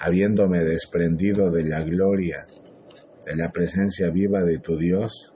habiéndome 0.00 0.62
desprendido 0.62 1.50
de 1.50 1.64
la 1.64 1.82
gloria, 1.82 2.46
de 3.26 3.34
la 3.34 3.50
presencia 3.50 4.10
viva 4.10 4.44
de 4.44 4.58
tu 4.58 4.76
Dios, 4.76 5.32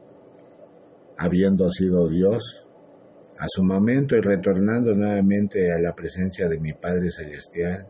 habiendo 1.16 1.68
sido 1.68 2.08
Dios, 2.08 2.68
a 3.42 3.46
su 3.48 3.64
momento 3.64 4.14
y 4.14 4.20
retornando 4.20 4.94
nuevamente 4.94 5.72
a 5.72 5.78
la 5.80 5.92
presencia 5.96 6.48
de 6.48 6.60
mi 6.60 6.74
Padre 6.74 7.10
Celestial, 7.10 7.88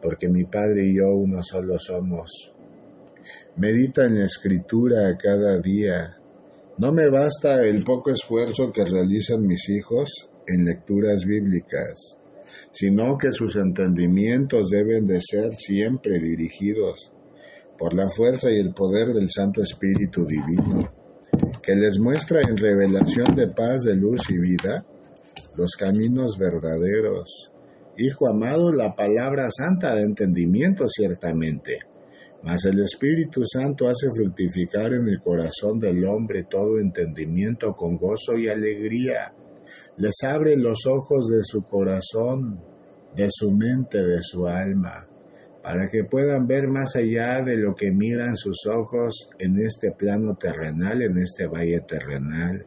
porque 0.00 0.30
mi 0.30 0.44
Padre 0.44 0.86
y 0.86 0.96
yo 0.96 1.08
uno 1.14 1.42
solo 1.42 1.78
somos. 1.78 2.54
Medita 3.56 4.06
en 4.06 4.20
la 4.20 4.24
escritura 4.24 5.14
cada 5.18 5.60
día, 5.60 6.16
no 6.78 6.90
me 6.90 7.10
basta 7.10 7.62
el 7.66 7.84
poco 7.84 8.12
esfuerzo 8.12 8.72
que 8.72 8.86
realizan 8.86 9.46
mis 9.46 9.68
hijos 9.68 10.30
en 10.46 10.64
lecturas 10.64 11.26
bíblicas, 11.26 12.16
sino 12.70 13.18
que 13.18 13.30
sus 13.30 13.56
entendimientos 13.56 14.70
deben 14.70 15.06
de 15.06 15.20
ser 15.20 15.52
siempre 15.52 16.18
dirigidos 16.18 17.12
por 17.76 17.92
la 17.92 18.08
fuerza 18.08 18.50
y 18.50 18.56
el 18.56 18.72
poder 18.72 19.08
del 19.08 19.28
Santo 19.28 19.60
Espíritu 19.60 20.24
Divino, 20.24 21.01
que 21.62 21.74
les 21.74 21.98
muestra 21.98 22.40
en 22.42 22.56
revelación 22.56 23.34
de 23.36 23.48
paz, 23.48 23.82
de 23.82 23.96
luz 23.96 24.22
y 24.30 24.38
vida 24.38 24.84
los 25.56 25.76
caminos 25.76 26.36
verdaderos. 26.38 27.52
Hijo 27.96 28.28
amado, 28.28 28.72
la 28.72 28.94
palabra 28.94 29.48
santa 29.50 29.94
de 29.94 30.02
entendimiento 30.02 30.88
ciertamente 30.88 31.78
mas 32.42 32.64
el 32.64 32.80
Espíritu 32.80 33.42
Santo 33.46 33.86
hace 33.86 34.10
fructificar 34.10 34.92
en 34.92 35.08
el 35.08 35.20
corazón 35.20 35.78
del 35.78 36.04
hombre 36.04 36.44
todo 36.44 36.78
entendimiento 36.78 37.74
con 37.74 37.96
gozo 37.96 38.36
y 38.36 38.48
alegría. 38.48 39.32
Les 39.96 40.14
abre 40.24 40.56
los 40.56 40.86
ojos 40.86 41.28
de 41.28 41.42
su 41.42 41.62
corazón, 41.62 42.60
de 43.14 43.28
su 43.30 43.52
mente, 43.52 44.02
de 44.02 44.20
su 44.22 44.46
alma, 44.46 45.06
para 45.62 45.88
que 45.88 46.04
puedan 46.04 46.46
ver 46.46 46.68
más 46.68 46.96
allá 46.96 47.42
de 47.42 47.56
lo 47.56 47.74
que 47.74 47.92
miran 47.92 48.36
sus 48.36 48.66
ojos 48.66 49.30
en 49.38 49.58
este 49.58 49.92
plano 49.92 50.36
terrenal, 50.36 51.02
en 51.02 51.18
este 51.18 51.46
valle 51.46 51.80
terrenal. 51.86 52.66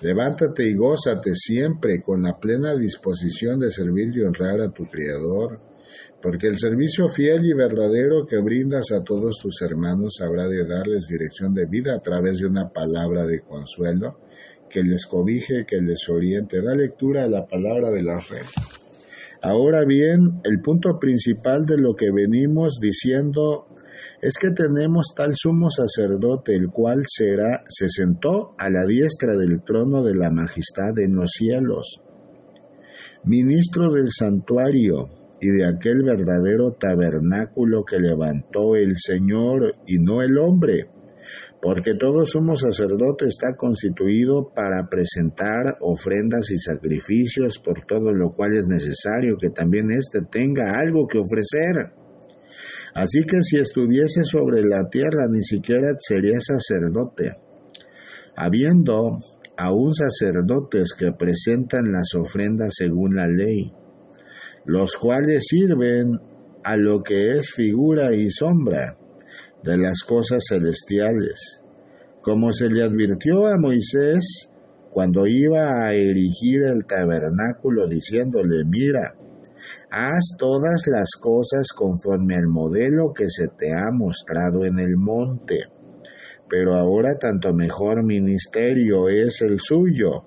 Levántate 0.00 0.64
y 0.64 0.74
gózate 0.74 1.34
siempre 1.34 2.00
con 2.00 2.22
la 2.22 2.38
plena 2.38 2.74
disposición 2.74 3.60
de 3.60 3.70
servir 3.70 4.16
y 4.16 4.22
honrar 4.22 4.60
a 4.60 4.70
tu 4.70 4.84
Creador 4.86 5.60
porque 6.24 6.46
el 6.46 6.58
servicio 6.58 7.08
fiel 7.08 7.44
y 7.44 7.52
verdadero 7.52 8.24
que 8.26 8.38
brindas 8.38 8.90
a 8.92 9.02
todos 9.04 9.38
tus 9.42 9.60
hermanos 9.60 10.20
habrá 10.22 10.48
de 10.48 10.64
darles 10.64 11.06
dirección 11.06 11.52
de 11.52 11.66
vida 11.66 11.94
a 11.94 12.00
través 12.00 12.38
de 12.38 12.46
una 12.46 12.70
palabra 12.70 13.26
de 13.26 13.40
consuelo 13.40 14.18
que 14.68 14.82
les 14.82 15.06
cobije, 15.06 15.66
que 15.66 15.82
les 15.82 16.08
oriente. 16.08 16.62
Da 16.62 16.74
lectura 16.74 17.24
a 17.24 17.28
la 17.28 17.46
palabra 17.46 17.90
de 17.90 18.02
la 18.02 18.20
fe. 18.20 18.40
Ahora 19.44 19.84
bien, 19.84 20.40
el 20.44 20.62
punto 20.62 20.98
principal 20.98 21.66
de 21.66 21.76
lo 21.76 21.94
que 21.94 22.10
venimos 22.10 22.78
diciendo 22.80 23.66
es 24.22 24.38
que 24.40 24.52
tenemos 24.52 25.12
tal 25.14 25.34
sumo 25.36 25.68
sacerdote, 25.68 26.54
el 26.54 26.70
cual 26.70 27.02
será, 27.06 27.62
se 27.68 27.90
sentó 27.90 28.54
a 28.56 28.70
la 28.70 28.86
diestra 28.86 29.36
del 29.36 29.62
trono 29.62 30.02
de 30.02 30.14
la 30.14 30.30
majestad 30.30 30.98
en 30.98 31.16
los 31.16 31.32
cielos, 31.32 32.00
ministro 33.24 33.92
del 33.92 34.08
santuario, 34.08 35.10
y 35.42 35.48
de 35.48 35.66
aquel 35.66 36.04
verdadero 36.04 36.72
tabernáculo 36.72 37.84
que 37.84 38.00
levantó 38.00 38.76
el 38.76 38.94
Señor 38.96 39.72
y 39.86 39.98
no 39.98 40.22
el 40.22 40.38
hombre, 40.38 40.88
porque 41.64 41.94
todo 41.94 42.26
sumo 42.26 42.58
sacerdote 42.58 43.26
está 43.26 43.56
constituido 43.56 44.52
para 44.54 44.86
presentar 44.90 45.78
ofrendas 45.80 46.50
y 46.50 46.58
sacrificios, 46.58 47.58
por 47.58 47.86
todo 47.86 48.12
lo 48.12 48.34
cual 48.34 48.52
es 48.52 48.66
necesario 48.66 49.38
que 49.38 49.48
también 49.48 49.90
éste 49.90 50.20
tenga 50.30 50.78
algo 50.78 51.06
que 51.06 51.16
ofrecer. 51.16 51.94
Así 52.92 53.24
que 53.24 53.42
si 53.42 53.56
estuviese 53.56 54.24
sobre 54.24 54.62
la 54.62 54.90
tierra 54.90 55.26
ni 55.30 55.42
siquiera 55.42 55.94
sería 55.98 56.38
sacerdote. 56.38 57.38
Habiendo 58.36 59.20
aún 59.56 59.94
sacerdotes 59.94 60.92
que 60.92 61.12
presentan 61.12 61.90
las 61.92 62.14
ofrendas 62.14 62.74
según 62.76 63.16
la 63.16 63.26
ley, 63.26 63.72
los 64.66 64.96
cuales 64.96 65.46
sirven 65.48 66.20
a 66.62 66.76
lo 66.76 67.02
que 67.02 67.38
es 67.38 67.52
figura 67.52 68.14
y 68.14 68.30
sombra 68.30 68.98
de 69.64 69.78
las 69.78 70.02
cosas 70.02 70.44
celestiales, 70.46 71.62
como 72.20 72.52
se 72.52 72.68
le 72.68 72.82
advirtió 72.82 73.46
a 73.46 73.58
Moisés 73.58 74.50
cuando 74.90 75.26
iba 75.26 75.86
a 75.86 75.94
erigir 75.94 76.64
el 76.64 76.84
tabernáculo 76.84 77.88
diciéndole, 77.88 78.64
mira, 78.66 79.14
haz 79.90 80.36
todas 80.38 80.86
las 80.86 81.12
cosas 81.18 81.68
conforme 81.74 82.36
al 82.36 82.46
modelo 82.46 83.12
que 83.14 83.30
se 83.30 83.48
te 83.48 83.72
ha 83.72 83.90
mostrado 83.90 84.66
en 84.66 84.78
el 84.78 84.96
monte. 84.98 85.60
Pero 86.46 86.74
ahora 86.74 87.18
tanto 87.18 87.54
mejor 87.54 88.04
ministerio 88.04 89.08
es 89.08 89.40
el 89.40 89.60
suyo, 89.60 90.26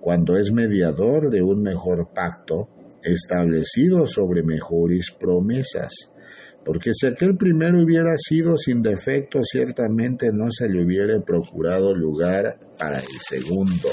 cuando 0.00 0.36
es 0.36 0.52
mediador 0.52 1.30
de 1.30 1.42
un 1.42 1.62
mejor 1.62 2.08
pacto, 2.12 2.68
establecido 3.04 4.06
sobre 4.08 4.42
mejores 4.42 5.12
promesas. 5.18 6.10
Porque 6.64 6.92
si 6.94 7.06
aquel 7.06 7.36
primero 7.36 7.78
hubiera 7.78 8.16
sido 8.16 8.56
sin 8.56 8.82
defecto, 8.82 9.40
ciertamente 9.42 10.30
no 10.32 10.50
se 10.50 10.68
le 10.68 10.84
hubiera 10.84 11.20
procurado 11.20 11.94
lugar 11.94 12.58
para 12.78 12.98
el 12.98 13.18
segundo 13.28 13.88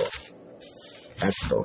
acto. 1.20 1.64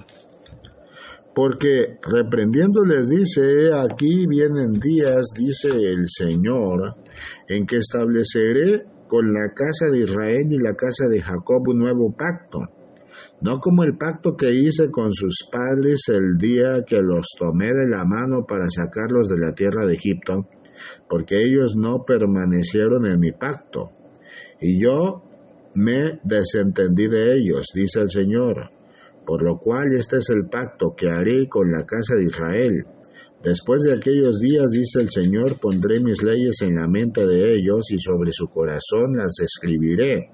Porque 1.35 1.99
reprendiéndoles 2.03 3.11
dice, 3.11 3.73
aquí 3.75 4.27
vienen 4.27 4.73
días, 4.81 5.27
dice 5.37 5.69
el 5.69 6.07
Señor, 6.09 6.97
en 7.47 7.67
que 7.67 7.77
estableceré 7.77 8.87
con 9.07 9.33
la 9.33 9.53
casa 9.55 9.91
de 9.91 10.01
Israel 10.01 10.47
y 10.51 10.59
la 10.59 10.75
casa 10.75 11.09
de 11.09 11.21
Jacob 11.21 11.69
un 11.69 11.79
nuevo 11.79 12.15
pacto, 12.17 12.61
no 13.41 13.59
como 13.61 13.85
el 13.85 13.97
pacto 13.97 14.37
que 14.37 14.51
hice 14.51 14.91
con 14.91 15.13
sus 15.13 15.47
padres 15.51 16.05
el 16.09 16.39
día 16.39 16.83
que 16.87 17.03
los 17.03 17.27
tomé 17.39 17.73
de 17.73 17.89
la 17.89 18.05
mano 18.05 18.47
para 18.47 18.69
sacarlos 18.69 19.29
de 19.29 19.39
la 19.39 19.53
tierra 19.53 19.85
de 19.85 19.95
Egipto, 19.95 20.49
porque 21.09 21.43
ellos 21.43 21.77
no 21.77 22.05
permanecieron 22.05 23.07
en 23.07 23.21
mi 23.21 23.33
pacto, 23.33 23.91
y 24.61 24.83
yo 24.83 25.23
me 25.75 26.21
desentendí 26.25 27.07
de 27.07 27.35
ellos, 27.35 27.67
dice 27.75 28.01
el 28.01 28.11
Señor. 28.11 28.71
Por 29.27 29.43
lo 29.43 29.59
cual 29.59 29.93
este 29.93 30.19
es 30.19 30.31
el 30.31 30.47
pacto 30.47 30.95
que 30.97 31.11
haré 31.11 31.49
con 31.49 31.71
la 31.71 31.85
casa 31.85 32.15
de 32.15 32.25
Israel. 32.25 32.87
Después 33.43 33.83
de 33.83 33.93
aquellos 33.93 34.39
días, 34.39 34.71
dice 34.71 35.01
el 35.01 35.11
Señor, 35.11 35.59
pondré 35.59 36.01
mis 36.01 36.23
leyes 36.23 36.63
en 36.63 36.77
la 36.77 36.89
mente 36.89 37.27
de 37.27 37.55
ellos 37.55 37.91
y 37.91 37.99
sobre 37.99 38.31
su 38.33 38.47
corazón 38.49 39.17
las 39.17 39.39
escribiré. 39.41 40.31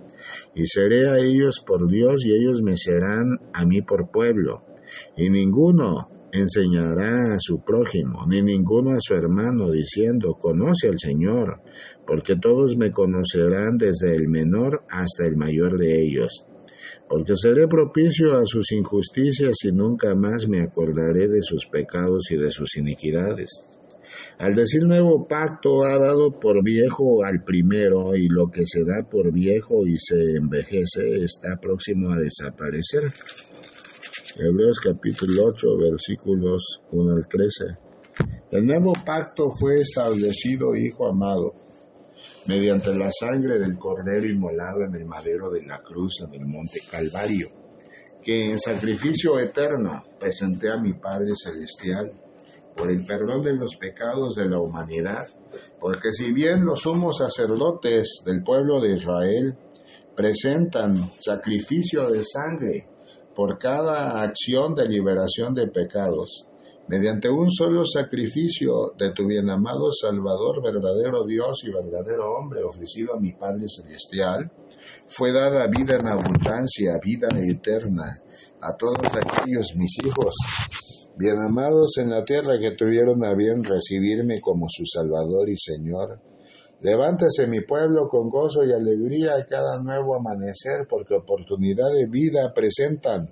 Y 0.55 0.66
seré 0.66 1.09
a 1.09 1.18
ellos 1.18 1.62
por 1.66 1.90
Dios 1.90 2.24
y 2.24 2.32
ellos 2.32 2.62
me 2.62 2.76
serán 2.76 3.38
a 3.53 3.64
mí 3.64 3.82
por 3.82 4.11
pueblo. 4.11 4.64
Y 5.16 5.30
ninguno 5.30 6.11
enseñará 6.32 7.34
a 7.34 7.38
su 7.38 7.62
prójimo, 7.62 8.26
ni 8.26 8.42
ninguno 8.42 8.90
a 8.92 9.00
su 9.00 9.14
hermano, 9.14 9.70
diciendo, 9.70 10.34
conoce 10.40 10.88
al 10.88 10.98
Señor, 10.98 11.60
porque 12.06 12.36
todos 12.36 12.76
me 12.76 12.90
conocerán 12.90 13.76
desde 13.76 14.16
el 14.16 14.28
menor 14.28 14.82
hasta 14.90 15.26
el 15.26 15.36
mayor 15.36 15.78
de 15.78 16.00
ellos 16.00 16.46
porque 17.08 17.34
seré 17.34 17.68
propicio 17.68 18.38
a 18.38 18.46
sus 18.46 18.72
injusticias 18.72 19.56
y 19.64 19.72
nunca 19.72 20.14
más 20.14 20.48
me 20.48 20.62
acordaré 20.62 21.28
de 21.28 21.42
sus 21.42 21.66
pecados 21.66 22.30
y 22.30 22.36
de 22.36 22.50
sus 22.50 22.76
iniquidades. 22.78 23.50
Al 24.38 24.54
decir 24.54 24.84
nuevo 24.86 25.26
pacto 25.26 25.84
ha 25.84 25.98
dado 25.98 26.38
por 26.38 26.62
viejo 26.62 27.24
al 27.24 27.44
primero 27.44 28.16
y 28.16 28.28
lo 28.28 28.50
que 28.50 28.64
se 28.64 28.84
da 28.84 29.08
por 29.08 29.32
viejo 29.32 29.86
y 29.86 29.96
se 29.98 30.36
envejece 30.36 31.22
está 31.22 31.58
próximo 31.60 32.12
a 32.12 32.18
desaparecer. 32.18 33.02
Hebreos 34.34 34.80
capítulo 34.80 35.48
8 35.48 35.76
versículos 35.76 36.80
1 36.90 37.16
al 37.16 37.28
13. 37.28 37.64
El 38.50 38.64
nuevo 38.64 38.94
pacto 39.04 39.50
fue 39.50 39.74
establecido, 39.74 40.74
hijo 40.74 41.06
amado, 41.06 41.52
mediante 42.46 42.94
la 42.94 43.10
sangre 43.12 43.58
del 43.58 43.76
Cordero 43.76 44.26
inmolado 44.26 44.84
en 44.88 44.94
el 44.94 45.04
madero 45.04 45.50
de 45.50 45.62
la 45.66 45.82
cruz 45.82 46.22
en 46.26 46.32
el 46.32 46.46
monte 46.46 46.80
Calvario, 46.90 47.48
que 48.22 48.52
en 48.52 48.58
sacrificio 48.58 49.38
eterno 49.38 50.02
presenté 50.18 50.70
a 50.70 50.80
mi 50.80 50.94
Padre 50.94 51.32
Celestial 51.36 52.10
por 52.74 52.90
el 52.90 53.04
perdón 53.04 53.42
de 53.42 53.52
los 53.52 53.76
pecados 53.76 54.34
de 54.34 54.48
la 54.48 54.58
humanidad, 54.58 55.26
porque 55.78 56.10
si 56.10 56.32
bien 56.32 56.64
los 56.64 56.80
sumos 56.80 57.18
sacerdotes 57.18 58.22
del 58.24 58.42
pueblo 58.42 58.80
de 58.80 58.94
Israel 58.94 59.58
presentan 60.16 60.96
sacrificio 61.20 62.10
de 62.10 62.24
sangre 62.24 62.91
por 63.34 63.58
cada 63.58 64.22
acción 64.22 64.74
de 64.74 64.88
liberación 64.88 65.54
de 65.54 65.68
pecados, 65.68 66.46
mediante 66.88 67.28
un 67.28 67.50
solo 67.50 67.84
sacrificio 67.84 68.92
de 68.98 69.12
tu 69.12 69.26
bien 69.26 69.48
amado 69.48 69.90
Salvador, 69.92 70.62
verdadero 70.62 71.24
Dios 71.24 71.62
y 71.64 71.72
verdadero 71.72 72.34
hombre, 72.34 72.62
ofrecido 72.62 73.14
a 73.14 73.20
mi 73.20 73.32
Padre 73.32 73.66
Celestial, 73.68 74.50
fue 75.06 75.32
dada 75.32 75.66
vida 75.68 75.96
en 75.96 76.06
abundancia, 76.06 76.92
vida 77.02 77.28
eterna, 77.40 78.20
a 78.60 78.76
todos 78.76 78.98
aquellos 78.98 79.74
mis 79.76 79.98
hijos, 80.04 80.34
bien 81.16 81.36
amados 81.38 81.98
en 81.98 82.10
la 82.10 82.24
tierra 82.24 82.58
que 82.58 82.72
tuvieron 82.72 83.24
a 83.24 83.34
bien 83.34 83.64
recibirme 83.64 84.40
como 84.40 84.66
su 84.68 84.84
Salvador 84.86 85.48
y 85.48 85.56
Señor. 85.56 86.31
Levántese 86.82 87.46
mi 87.46 87.60
pueblo 87.60 88.08
con 88.08 88.28
gozo 88.28 88.64
y 88.64 88.72
alegría 88.72 89.46
cada 89.48 89.80
nuevo 89.80 90.16
amanecer, 90.16 90.88
porque 90.88 91.14
oportunidad 91.14 91.92
de 91.92 92.06
vida 92.06 92.52
presentan 92.52 93.30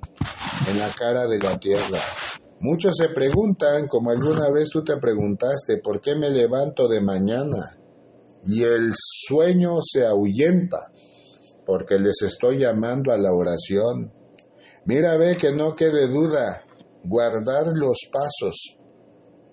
en 0.68 0.78
la 0.78 0.88
cara 0.96 1.26
de 1.26 1.38
la 1.40 1.58
tierra. 1.58 1.98
Muchos 2.60 2.96
se 2.96 3.08
preguntan, 3.08 3.88
como 3.88 4.10
alguna 4.10 4.50
vez 4.50 4.68
tú 4.70 4.84
te 4.84 4.96
preguntaste, 4.98 5.78
¿por 5.78 6.00
qué 6.00 6.14
me 6.14 6.30
levanto 6.30 6.86
de 6.86 7.00
mañana? 7.00 7.76
Y 8.46 8.62
el 8.62 8.92
sueño 8.94 9.78
se 9.82 10.06
ahuyenta, 10.06 10.92
porque 11.66 11.98
les 11.98 12.22
estoy 12.22 12.58
llamando 12.58 13.12
a 13.12 13.18
la 13.18 13.32
oración. 13.32 14.12
Mira, 14.84 15.16
ve 15.18 15.36
que 15.36 15.50
no 15.50 15.74
quede 15.74 16.06
duda, 16.06 16.64
guardar 17.02 17.72
los 17.74 17.98
pasos 18.12 18.76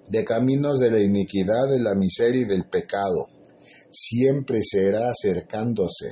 de 0.07 0.23
caminos 0.23 0.77
de 0.77 0.91
la 0.91 0.99
iniquidad, 0.99 1.67
de 1.67 1.79
la 1.79 1.95
miseria 1.95 2.41
y 2.41 2.45
del 2.45 2.69
pecado, 2.69 3.25
siempre 3.89 4.59
será 4.63 5.09
acercándose 5.09 6.09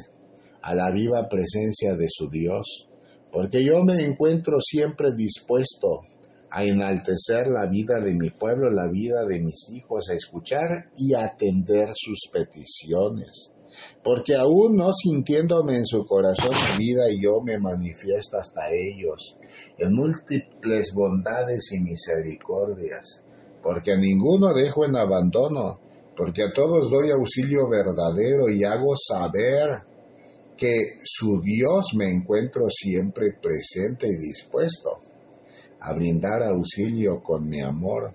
a 0.61 0.73
la 0.76 0.91
viva 0.91 1.28
presencia 1.30 1.95
de 1.95 2.07
su 2.09 2.30
Dios, 2.30 2.89
porque 3.32 3.63
yo 3.63 3.84
me 3.84 3.99
encuentro 3.99 4.59
siempre 4.59 5.13
dispuesto 5.15 6.01
a 6.49 6.63
enaltecer 6.63 7.47
la 7.47 7.67
vida 7.67 7.99
de 7.99 8.13
mi 8.13 8.30
pueblo, 8.30 8.71
la 8.71 8.88
vida 8.88 9.26
de 9.28 9.41
mis 9.41 9.69
hijos, 9.73 10.09
a 10.09 10.13
escuchar 10.13 10.89
y 10.97 11.13
atender 11.13 11.89
sus 11.93 12.30
peticiones. 12.32 13.51
Porque 14.03 14.36
aún 14.36 14.78
no 14.78 14.93
sintiéndome 14.93 15.76
en 15.76 15.86
su 15.86 16.05
corazón 16.05 16.51
mi 16.80 16.86
vida, 16.86 17.03
yo 17.21 17.41
me 17.43 17.59
manifiesto 17.59 18.38
hasta 18.38 18.69
ellos 18.71 19.38
en 19.78 19.93
múltiples 19.93 20.93
bondades 20.93 21.71
y 21.73 21.82
misericordias. 21.82 23.21
Porque 23.61 23.91
a 23.91 23.97
ninguno 23.97 24.53
dejo 24.53 24.86
en 24.86 24.95
abandono, 24.95 25.82
porque 26.16 26.43
a 26.43 26.53
todos 26.53 26.89
doy 26.89 27.11
auxilio 27.11 27.70
verdadero 27.70 28.49
y 28.49 28.63
hago 28.63 28.95
saber 28.95 29.84
que 30.57 30.99
su 31.03 31.41
Dios 31.41 31.93
me 31.95 32.09
encuentro 32.09 32.66
siempre 32.70 33.34
presente 33.41 34.07
y 34.07 34.18
dispuesto 34.18 34.99
a 35.82 35.93
brindar 35.93 36.43
auxilio 36.43 37.22
con 37.22 37.47
mi 37.47 37.61
amor. 37.61 38.13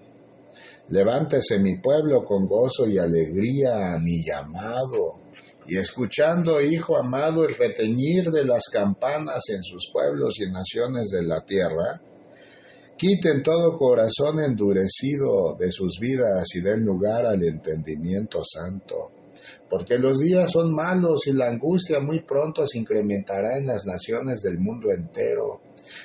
Levántese 0.88 1.59
mi 1.59 1.76
pueblo 1.78 2.24
con 2.24 2.46
gozo 2.46 2.88
y 2.88 2.98
alegría 2.98 3.92
a 3.92 3.98
mi 3.98 4.24
llamado, 4.24 5.20
y 5.66 5.76
escuchando, 5.76 6.61
hijo 6.61 6.96
amado, 6.96 7.44
el 7.44 7.55
reteñir 7.55 8.30
de 8.30 8.44
las 8.44 8.68
campanas 8.72 9.44
en 9.51 9.62
sus 9.62 9.88
pueblos 9.92 10.40
y 10.40 10.51
naciones 10.51 11.11
de 11.11 11.22
la 11.22 11.44
tierra, 11.44 12.01
quiten 13.01 13.42
todo 13.42 13.78
corazón 13.78 14.40
endurecido 14.40 15.57
de 15.59 15.72
sus 15.72 15.98
vidas 15.98 16.44
y 16.55 16.61
den 16.61 16.84
lugar 16.84 17.24
al 17.24 17.42
entendimiento 17.42 18.42
santo. 18.44 19.12
Porque 19.70 19.96
los 19.96 20.18
días 20.18 20.53
son 20.53 20.74
malos 20.74 21.26
y 21.26 21.32
la 21.32 21.48
angustia 21.48 21.98
muy 21.98 22.20
pronto 22.20 22.68
se 22.68 22.78
incrementará 22.78 23.57
en 23.57 23.68
las 23.68 23.86
naciones 23.86 24.42
del 24.42 24.59
mundo 24.59 24.90
entero. 24.90 25.62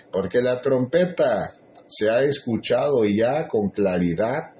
Porque 0.09 0.41
la 0.41 0.61
trompeta 0.61 1.51
se 1.85 2.09
ha 2.09 2.19
escuchado 2.19 3.03
ya 3.03 3.49
con 3.49 3.71
claridad 3.71 4.53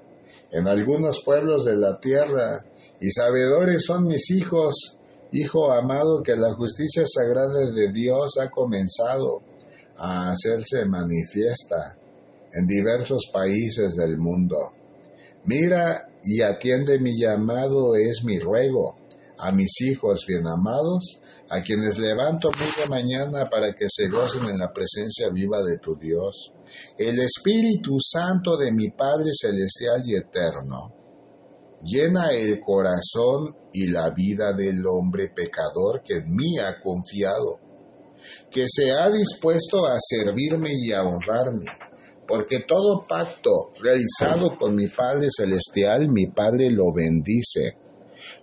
en 0.52 0.68
algunos 0.68 1.22
pueblos 1.24 1.64
de 1.64 1.76
la 1.78 1.98
tierra, 2.00 2.62
y 3.00 3.10
sabedores 3.12 3.82
son 3.86 4.06
mis 4.06 4.30
hijos, 4.30 4.98
hijo 5.32 5.72
amado, 5.72 6.22
que 6.22 6.36
la 6.36 6.52
justicia 6.52 7.04
sagrada 7.06 7.70
de 7.72 7.90
Dios 7.92 8.36
ha 8.38 8.50
comenzado 8.50 9.40
a 9.96 10.30
hacerse 10.30 10.84
manifiesta 10.84 11.96
en 12.56 12.66
diversos 12.66 13.30
países 13.32 13.94
del 13.94 14.18
mundo. 14.18 14.72
Mira 15.44 16.08
y 16.22 16.42
atiende 16.42 16.98
mi 16.98 17.18
llamado 17.18 17.94
es 17.94 18.24
mi 18.24 18.38
ruego 18.38 18.96
a 19.38 19.52
mis 19.52 19.80
hijos 19.82 20.24
bien 20.26 20.46
amados, 20.46 21.20
a 21.50 21.62
quienes 21.62 21.98
levanto 21.98 22.50
muy 22.50 22.88
mañana 22.88 23.44
para 23.50 23.72
que 23.74 23.86
se 23.88 24.08
gocen 24.08 24.48
en 24.48 24.58
la 24.58 24.72
presencia 24.72 25.28
viva 25.30 25.62
de 25.62 25.78
tu 25.78 25.96
Dios. 25.96 26.52
El 26.98 27.18
Espíritu 27.18 27.98
Santo 28.00 28.56
de 28.56 28.72
mi 28.72 28.90
Padre 28.90 29.30
Celestial 29.38 30.02
y 30.04 30.14
Eterno 30.14 30.92
llena 31.84 32.30
el 32.30 32.60
corazón 32.60 33.54
y 33.72 33.90
la 33.90 34.10
vida 34.10 34.52
del 34.52 34.84
hombre 34.86 35.28
pecador 35.28 36.02
que 36.02 36.14
en 36.14 36.34
mí 36.34 36.58
ha 36.58 36.80
confiado, 36.80 37.60
que 38.50 38.64
se 38.68 38.90
ha 38.90 39.10
dispuesto 39.10 39.86
a 39.86 39.96
servirme 40.00 40.70
y 40.72 40.92
a 40.92 41.02
honrarme, 41.02 41.66
porque 42.26 42.60
todo 42.66 43.06
pacto 43.08 43.72
realizado 43.80 44.56
con 44.56 44.74
mi 44.74 44.88
Padre 44.88 45.28
Celestial, 45.30 46.08
mi 46.10 46.26
Padre 46.26 46.70
lo 46.70 46.92
bendice 46.92 47.76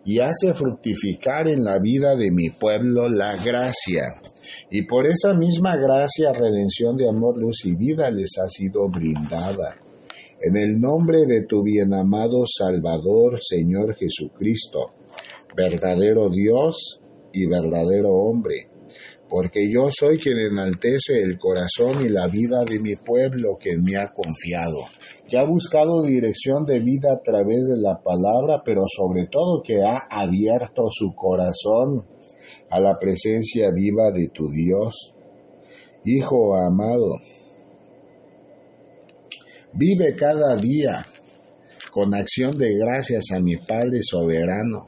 y 0.06 0.20
hace 0.20 0.54
fructificar 0.54 1.48
en 1.48 1.64
la 1.64 1.80
vida 1.80 2.16
de 2.16 2.32
mi 2.32 2.50
pueblo 2.50 3.10
la 3.10 3.36
gracia. 3.36 4.22
Y 4.70 4.84
por 4.84 5.08
esa 5.08 5.34
misma 5.34 5.76
gracia, 5.76 6.32
redención 6.34 6.96
de 6.96 7.10
amor, 7.10 7.38
luz 7.38 7.66
y 7.66 7.76
vida 7.76 8.10
les 8.12 8.38
ha 8.40 8.50
sido 8.50 8.88
brindada. 8.90 9.76
En 10.42 10.58
el 10.58 10.80
nombre 10.80 11.26
de 11.26 11.46
tu 11.46 11.64
bienamado 11.64 12.44
Salvador, 12.46 13.40
Señor 13.42 13.96
Jesucristo, 13.96 14.92
verdadero 15.56 16.30
Dios 16.30 17.00
y 17.32 17.48
verdadero 17.48 18.12
hombre, 18.12 18.68
porque 19.30 19.70
yo 19.72 19.90
soy 19.92 20.18
quien 20.18 20.38
enaltece 20.38 21.24
el 21.24 21.38
corazón 21.40 22.06
y 22.06 22.10
la 22.10 22.28
vida 22.28 22.64
de 22.66 22.80
mi 22.80 22.96
pueblo 22.96 23.58
que 23.60 23.78
me 23.78 23.96
ha 23.96 24.14
confiado, 24.14 24.78
que 25.28 25.38
ha 25.38 25.44
buscado 25.44 26.04
dirección 26.04 26.66
de 26.66 26.80
vida 26.80 27.14
a 27.14 27.22
través 27.22 27.68
de 27.68 27.78
la 27.82 28.02
palabra, 28.04 28.62
pero 28.64 28.84
sobre 28.88 29.26
todo 29.28 29.64
que 29.64 29.82
ha 29.82 29.98
abierto 30.10 30.88
su 30.90 31.14
corazón 31.16 32.06
a 32.70 32.80
la 32.80 33.00
presencia 33.00 33.72
viva 33.72 34.12
de 34.12 34.30
tu 34.30 34.50
Dios. 34.50 35.16
Hijo 36.06 36.56
amado, 36.56 37.18
vive 39.74 40.16
cada 40.16 40.56
día 40.58 41.02
con 41.92 42.14
acción 42.14 42.52
de 42.52 42.76
gracias 42.76 43.26
a 43.34 43.40
mi 43.40 43.56
Padre 43.56 44.00
soberano 44.02 44.88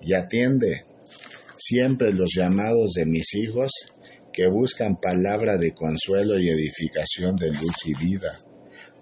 y 0.00 0.14
atiende 0.14 0.84
siempre 1.64 2.12
los 2.12 2.32
llamados 2.36 2.94
de 2.96 3.06
mis 3.06 3.34
hijos 3.34 3.70
que 4.32 4.48
buscan 4.48 4.96
palabra 4.96 5.56
de 5.58 5.72
consuelo 5.72 6.38
y 6.38 6.48
edificación 6.48 7.36
de 7.36 7.50
luz 7.50 7.76
y 7.84 7.94
vida. 8.04 8.36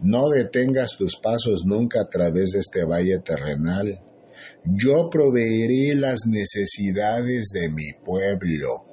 No 0.03 0.29
detengas 0.29 0.97
tus 0.99 1.17
pasos 1.17 1.63
nunca 1.65 2.03
a 2.03 2.09
través 2.09 2.51
de 2.51 2.61
este 2.61 2.85
valle 2.85 3.19
terrenal. 3.25 4.01
Yo 4.65 5.09
proveeré 5.11 5.95
las 5.95 6.27
necesidades 6.27 7.49
de 7.55 7.71
mi 7.71 7.93
pueblo. 8.05 8.85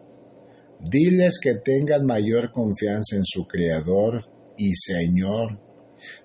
Diles 0.79 1.39
que 1.41 1.55
tengan 1.55 2.05
mayor 2.05 2.51
confianza 2.51 3.17
en 3.17 3.25
su 3.25 3.45
Creador 3.47 4.23
y 4.57 4.73
Señor, 4.75 5.59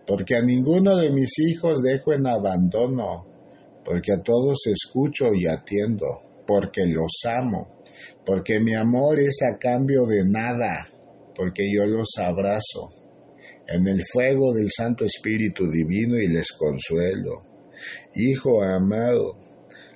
porque 0.07 0.37
a 0.37 0.43
ninguno 0.43 0.97
de 0.97 1.11
mis 1.11 1.39
hijos 1.39 1.83
dejo 1.83 2.13
en 2.13 2.27
abandono, 2.27 3.27
porque 3.85 4.13
a 4.13 4.23
todos 4.23 4.67
escucho 4.67 5.35
y 5.35 5.47
atiendo 5.47 6.32
porque 6.53 6.85
los 6.85 7.13
amo, 7.25 7.83
porque 8.27 8.61
mi 8.61 8.75
amor 8.75 9.19
es 9.19 9.39
a 9.43 9.57
cambio 9.57 10.05
de 10.05 10.23
nada, 10.27 10.87
porque 11.35 11.67
yo 11.73 11.87
los 11.87 12.11
abrazo 12.19 12.91
en 13.67 13.89
el 13.89 14.03
fuego 14.05 14.53
del 14.53 14.69
Santo 14.71 15.07
Espíritu 15.07 15.71
Divino 15.71 16.19
y 16.19 16.29
les 16.29 16.53
consuelo. 16.53 17.47
Hijo 18.15 18.63
amado, 18.63 19.39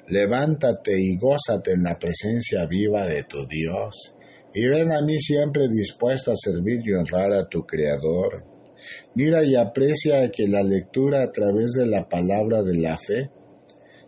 levántate 0.09 0.99
y 0.99 1.19
gózate 1.19 1.73
en 1.73 1.83
la 1.83 1.99
presencia 1.99 2.65
viva 2.65 3.07
de 3.07 3.25
tu 3.25 3.47
Dios, 3.47 4.15
y 4.55 4.67
ven 4.67 4.91
a 4.93 5.03
mí 5.03 5.21
siempre 5.21 5.69
dispuesto 5.69 6.33
a 6.33 6.37
servir 6.39 6.81
y 6.87 6.95
honrar 6.95 7.35
a 7.35 7.47
tu 7.47 7.67
Creador. 7.67 8.47
Mira 9.15 9.45
y 9.45 9.57
aprecia 9.57 10.31
que 10.31 10.49
la 10.49 10.63
lectura 10.63 11.23
a 11.23 11.31
través 11.31 11.73
de 11.73 11.87
la 11.87 12.09
palabra 12.09 12.63
de 12.63 12.79
la 12.79 12.97
fe 12.97 13.31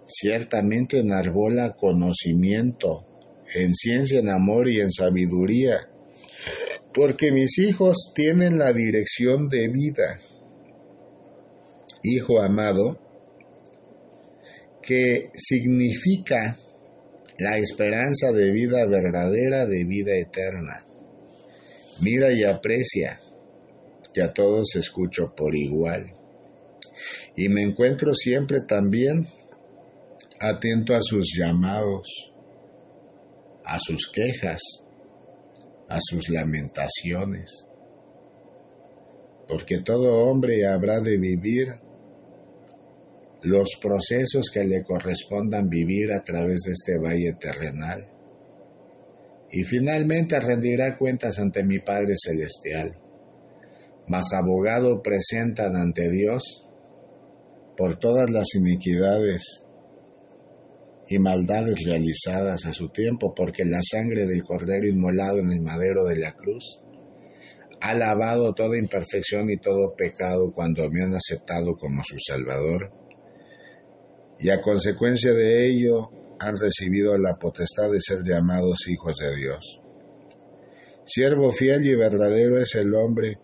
ciertamente 0.09 1.01
enarbola 1.01 1.77
conocimiento, 1.77 3.07
en 3.55 3.75
ciencia, 3.75 4.21
en 4.21 4.31
amor 4.31 4.69
y 4.69 4.81
en 4.81 4.91
sabiduría, 4.91 5.89
porque 6.93 7.31
mis 7.31 7.59
hijos 7.59 8.13
tienen 8.15 8.59
la 8.59 8.73
dirección 8.73 9.49
de 9.49 9.69
vida. 9.69 10.19
Hijo 12.03 12.41
amado, 12.41 12.99
que 14.83 15.31
significa 15.35 16.57
la 17.39 17.59
esperanza 17.59 18.33
de 18.33 18.51
vida 18.51 18.87
verdadera, 18.87 19.67
de 19.67 19.85
vida 19.85 20.17
eterna. 20.17 20.87
Mira 22.01 22.33
y 22.33 22.45
aprecia 22.45 23.21
que 24.15 24.23
a 24.23 24.33
todos 24.33 24.77
escucho 24.77 25.35
por 25.37 25.55
igual. 25.55 26.15
Y 27.37 27.49
me 27.49 27.63
encuentro 27.63 28.15
siempre 28.15 28.61
también 28.63 29.29
atento 30.41 30.95
a 30.95 31.03
sus 31.03 31.35
llamados, 31.37 32.33
a 33.65 33.79
sus 33.79 34.11
quejas, 34.13 34.61
a 35.89 35.99
sus 36.01 36.29
lamentaciones, 36.29 37.67
porque 39.47 39.79
todo 39.79 40.25
hombre 40.25 40.67
habrá 40.67 41.01
de 41.01 41.19
vivir 41.19 41.69
los 43.43 43.77
procesos 43.81 44.51
que 44.53 44.65
le 44.65 44.83
correspondan 44.83 45.69
vivir 45.69 46.13
a 46.13 46.23
través 46.23 46.63
de 46.63 46.73
este 46.73 46.99
valle 46.99 47.35
terrenal. 47.41 48.01
Y 49.51 49.63
finalmente 49.63 50.39
rendirá 50.41 50.99
cuentas 50.99 51.39
ante 51.39 51.65
mi 51.65 51.79
Padre 51.79 52.15
Celestial. 52.17 52.95
Mas 54.07 54.33
abogado 54.35 55.03
presentan 55.03 55.77
ante 55.77 56.11
Dios 56.11 56.65
por 57.77 57.99
todas 57.99 58.31
las 58.31 58.55
iniquidades 58.55 59.68
y 61.11 61.19
maldades 61.19 61.85
realizadas 61.85 62.67
a 62.67 62.73
su 62.73 62.89
tiempo, 62.91 63.35
porque 63.35 63.65
la 63.65 63.81
sangre 63.83 64.27
del 64.27 64.43
Cordero 64.43 64.87
inmolado 64.87 65.39
en 65.39 65.51
el 65.51 65.61
madero 65.61 66.05
de 66.07 66.17
la 66.17 66.35
cruz 66.35 66.81
ha 67.81 67.95
lavado 67.95 68.53
toda 68.55 68.77
imperfección 68.77 69.51
y 69.51 69.57
todo 69.57 69.95
pecado 69.97 70.53
cuando 70.53 70.89
me 70.91 71.03
han 71.03 71.15
aceptado 71.15 71.77
como 71.77 72.03
su 72.03 72.17
Salvador, 72.19 72.93
y 74.41 74.51
a 74.51 74.61
consecuencia 74.61 75.33
de 75.33 75.67
ello 75.67 76.11
han 76.41 76.57
recibido 76.57 77.17
la 77.17 77.37
potestad 77.37 77.91
de 77.91 78.01
ser 78.01 78.23
llamados 78.25 78.89
hijos 78.89 79.17
de 79.17 79.37
Dios. 79.37 79.81
Siervo 81.05 81.51
fiel 81.53 81.87
y 81.87 81.95
verdadero 81.95 82.59
es 82.59 82.75
el 82.75 82.95
hombre 82.95 83.39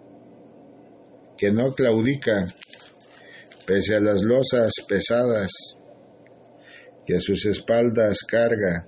que 1.36 1.50
no 1.50 1.72
claudica 1.74 2.46
pese 3.66 3.96
a 3.96 4.00
las 4.00 4.22
losas 4.22 4.72
pesadas 4.86 5.50
que 7.06 7.20
sus 7.20 7.46
espaldas 7.46 8.18
carga, 8.26 8.86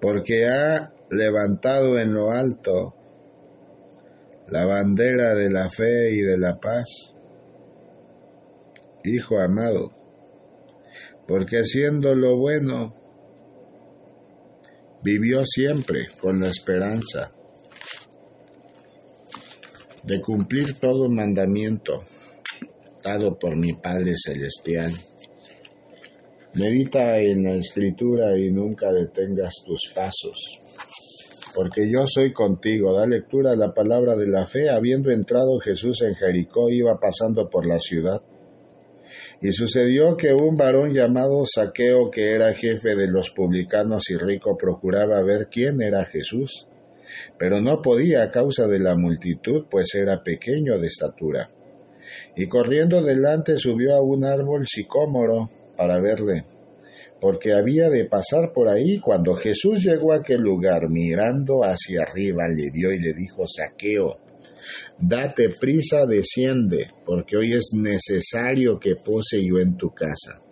porque 0.00 0.46
ha 0.46 0.92
levantado 1.10 1.98
en 1.98 2.14
lo 2.14 2.30
alto 2.30 2.94
la 4.48 4.64
bandera 4.64 5.34
de 5.34 5.50
la 5.50 5.68
fe 5.70 6.12
y 6.12 6.20
de 6.20 6.38
la 6.38 6.58
paz. 6.58 7.14
Hijo 9.04 9.38
amado, 9.38 9.90
porque 11.26 11.56
haciendo 11.58 12.14
lo 12.14 12.36
bueno, 12.36 12.94
vivió 15.02 15.44
siempre 15.44 16.08
con 16.20 16.40
la 16.40 16.48
esperanza 16.48 17.32
de 20.04 20.20
cumplir 20.20 20.78
todo 20.78 21.08
mandamiento 21.08 22.02
dado 23.02 23.38
por 23.38 23.56
mi 23.56 23.72
Padre 23.72 24.14
Celestial 24.16 24.92
Medita 26.54 27.18
en 27.18 27.44
la 27.44 27.54
escritura 27.54 28.38
y 28.38 28.50
nunca 28.50 28.92
detengas 28.92 29.54
tus 29.64 29.90
pasos, 29.94 30.60
porque 31.54 31.90
yo 31.90 32.06
soy 32.06 32.34
contigo. 32.34 32.94
Da 32.94 33.06
lectura 33.06 33.52
a 33.52 33.56
la 33.56 33.72
palabra 33.72 34.16
de 34.18 34.26
la 34.26 34.46
fe. 34.46 34.68
Habiendo 34.68 35.10
entrado 35.10 35.58
Jesús 35.60 36.02
en 36.02 36.14
Jericó, 36.14 36.68
iba 36.68 37.00
pasando 37.00 37.48
por 37.48 37.66
la 37.66 37.78
ciudad. 37.78 38.20
Y 39.40 39.52
sucedió 39.52 40.16
que 40.18 40.34
un 40.34 40.56
varón 40.56 40.92
llamado 40.92 41.42
Saqueo, 41.46 42.10
que 42.10 42.32
era 42.32 42.52
jefe 42.52 42.96
de 42.96 43.08
los 43.08 43.30
publicanos 43.30 44.10
y 44.10 44.18
rico, 44.18 44.58
procuraba 44.58 45.22
ver 45.22 45.48
quién 45.50 45.80
era 45.80 46.04
Jesús, 46.04 46.68
pero 47.38 47.62
no 47.62 47.80
podía 47.80 48.24
a 48.24 48.30
causa 48.30 48.68
de 48.68 48.78
la 48.78 48.94
multitud, 48.94 49.64
pues 49.70 49.94
era 49.94 50.22
pequeño 50.22 50.78
de 50.78 50.86
estatura. 50.86 51.50
Y 52.36 52.46
corriendo 52.46 53.02
delante 53.02 53.56
subió 53.56 53.94
a 53.94 54.02
un 54.02 54.24
árbol 54.24 54.66
sicómoro, 54.66 55.48
para 55.76 56.00
verle, 56.00 56.44
porque 57.20 57.52
había 57.52 57.88
de 57.90 58.04
pasar 58.06 58.52
por 58.52 58.68
ahí. 58.68 58.98
Cuando 59.00 59.34
Jesús 59.34 59.82
llegó 59.84 60.12
a 60.12 60.16
aquel 60.16 60.40
lugar, 60.40 60.88
mirando 60.88 61.60
hacia 61.62 62.02
arriba, 62.02 62.48
le 62.48 62.70
vio 62.70 62.92
y 62.92 62.98
le 62.98 63.12
dijo, 63.12 63.44
Saqueo, 63.46 64.18
date 64.98 65.50
prisa, 65.50 66.06
desciende, 66.06 66.90
porque 67.04 67.36
hoy 67.36 67.52
es 67.52 67.70
necesario 67.74 68.78
que 68.78 68.96
pose 68.96 69.44
yo 69.44 69.58
en 69.58 69.76
tu 69.76 69.90
casa. 69.90 70.42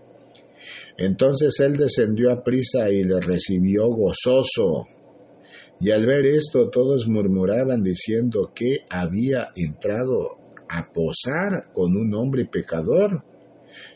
Entonces 0.97 1.59
él 1.61 1.77
descendió 1.77 2.31
a 2.31 2.43
prisa 2.43 2.91
y 2.91 3.05
le 3.05 3.21
recibió 3.21 3.89
gozoso. 3.89 4.87
Y 5.81 5.91
al 5.93 6.05
ver 6.05 6.27
esto 6.27 6.69
todos 6.69 7.09
murmuraban 7.09 7.83
diciendo 7.83 8.53
que 8.55 8.81
había 8.91 9.49
entrado 9.57 10.37
a 10.69 10.93
posar 10.93 11.73
con 11.73 11.97
un 11.97 12.15
hombre 12.15 12.45
pecador. 12.45 13.25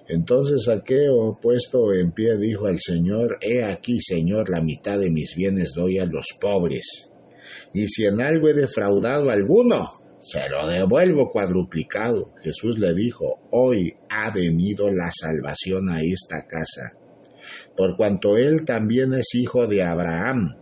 Entonces 0.08 0.64
Saqueo, 0.64 1.38
puesto 1.40 1.92
en 1.92 2.12
pie, 2.12 2.36
dijo 2.38 2.66
al 2.66 2.78
Señor, 2.80 3.38
He 3.40 3.64
aquí, 3.64 4.00
Señor, 4.00 4.48
la 4.50 4.60
mitad 4.60 4.98
de 4.98 5.10
mis 5.10 5.34
bienes 5.36 5.72
doy 5.74 5.98
a 5.98 6.06
los 6.06 6.26
pobres. 6.40 7.10
Y 7.72 7.88
si 7.88 8.04
en 8.04 8.20
algo 8.20 8.48
he 8.48 8.54
defraudado 8.54 9.30
a 9.30 9.34
alguno, 9.34 9.90
se 10.18 10.48
lo 10.48 10.66
devuelvo 10.66 11.30
cuadruplicado. 11.30 12.32
Jesús 12.42 12.78
le 12.78 12.94
dijo, 12.94 13.40
hoy 13.50 13.94
ha 14.08 14.32
venido 14.32 14.90
la 14.90 15.10
salvación 15.12 15.90
a 15.90 16.00
esta 16.02 16.46
casa, 16.46 16.92
por 17.76 17.96
cuanto 17.96 18.38
él 18.38 18.64
también 18.64 19.12
es 19.12 19.34
hijo 19.34 19.66
de 19.66 19.82
Abraham, 19.82 20.56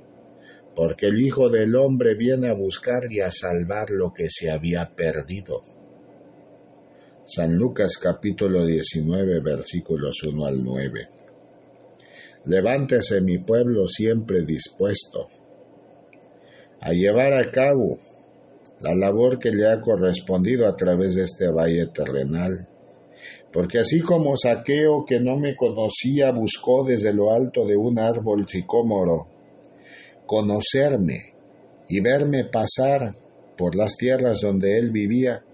porque 0.74 1.06
el 1.06 1.20
Hijo 1.20 1.48
del 1.50 1.76
Hombre 1.76 2.14
viene 2.14 2.48
a 2.48 2.54
buscar 2.54 3.02
y 3.10 3.20
a 3.20 3.30
salvar 3.30 3.90
lo 3.90 4.12
que 4.12 4.28
se 4.30 4.50
había 4.50 4.94
perdido. 4.96 5.60
San 7.24 7.54
Lucas 7.54 7.98
capítulo 8.02 8.66
19 8.66 9.40
versículos 9.40 10.22
1 10.24 10.44
al 10.44 10.64
9. 10.64 11.08
Levántese 12.46 13.20
mi 13.20 13.38
pueblo 13.38 13.86
siempre 13.86 14.44
dispuesto 14.44 15.28
a 16.80 16.92
llevar 16.92 17.32
a 17.34 17.48
cabo 17.52 17.96
la 18.80 18.96
labor 18.96 19.38
que 19.38 19.52
le 19.52 19.68
ha 19.68 19.80
correspondido 19.80 20.66
a 20.66 20.74
través 20.74 21.14
de 21.14 21.22
este 21.22 21.48
valle 21.48 21.86
terrenal. 21.94 22.68
Porque 23.52 23.78
así 23.78 24.00
como 24.00 24.36
Saqueo, 24.36 25.04
que 25.06 25.20
no 25.20 25.38
me 25.38 25.54
conocía, 25.54 26.32
buscó 26.32 26.84
desde 26.84 27.14
lo 27.14 27.30
alto 27.32 27.64
de 27.64 27.76
un 27.76 28.00
árbol 28.00 28.48
sicómoro 28.48 29.28
conocerme 30.26 31.34
y 31.88 32.00
verme 32.00 32.46
pasar 32.46 33.14
por 33.56 33.76
las 33.76 33.96
tierras 33.96 34.40
donde 34.40 34.76
él 34.76 34.90
vivía, 34.90 35.44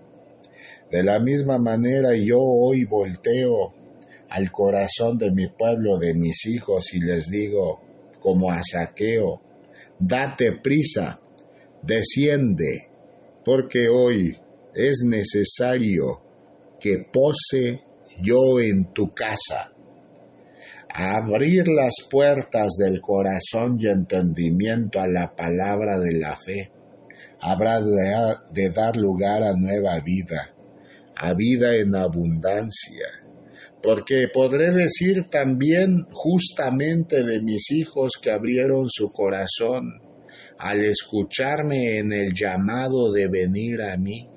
de 0.90 1.02
la 1.02 1.18
misma 1.20 1.58
manera 1.58 2.16
yo 2.16 2.38
hoy 2.40 2.84
volteo 2.84 3.74
al 4.28 4.50
corazón 4.50 5.18
de 5.18 5.30
mi 5.30 5.48
pueblo, 5.48 5.98
de 5.98 6.14
mis 6.14 6.46
hijos, 6.46 6.92
y 6.94 7.00
les 7.00 7.28
digo, 7.28 7.80
como 8.20 8.50
a 8.50 8.60
Saqueo, 8.62 9.40
date 9.98 10.58
prisa, 10.62 11.20
desciende, 11.82 12.88
porque 13.44 13.88
hoy 13.88 14.36
es 14.74 15.02
necesario 15.06 16.20
que 16.80 17.06
pose 17.12 17.82
yo 18.22 18.60
en 18.60 18.92
tu 18.92 19.12
casa. 19.14 19.72
Abrir 20.90 21.68
las 21.68 21.94
puertas 22.10 22.72
del 22.78 23.00
corazón 23.00 23.76
y 23.78 23.88
entendimiento 23.88 25.00
a 25.00 25.06
la 25.06 25.34
palabra 25.34 25.98
de 26.00 26.18
la 26.18 26.34
fe 26.34 26.70
habrá 27.40 27.80
de, 27.80 28.70
dar 28.70 28.96
lugar 28.96 29.42
a 29.42 29.52
nueva 29.54 30.00
vida, 30.00 30.54
a 31.18 31.34
vida 31.34 31.76
en 31.76 31.94
abundancia. 31.94 33.06
Porque 33.82 34.28
podré 34.32 34.70
decir 34.70 35.28
también 35.30 36.06
justamente 36.10 37.24
de 37.24 37.40
mis 37.40 37.70
hijos 37.72 38.12
que 38.20 38.30
abrieron 38.30 38.88
su 38.88 39.08
corazón, 39.10 40.00
al 40.58 40.84
escucharme 40.84 41.98
en 41.98 42.12
el 42.12 42.34
llamado 42.34 43.12
de 43.12 43.28
venir 43.28 43.82
a 43.82 43.96
mí, 43.96 44.28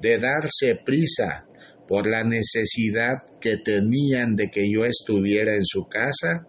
de 0.00 0.18
darse 0.18 0.76
prisa 0.84 1.46
por 1.86 2.06
la 2.06 2.24
necesidad 2.24 3.18
que 3.40 3.56
tenían 3.56 4.36
de 4.36 4.48
que 4.48 4.70
yo 4.72 4.84
estuviera 4.84 5.54
en 5.54 5.64
su 5.64 5.86
casa, 5.86 6.46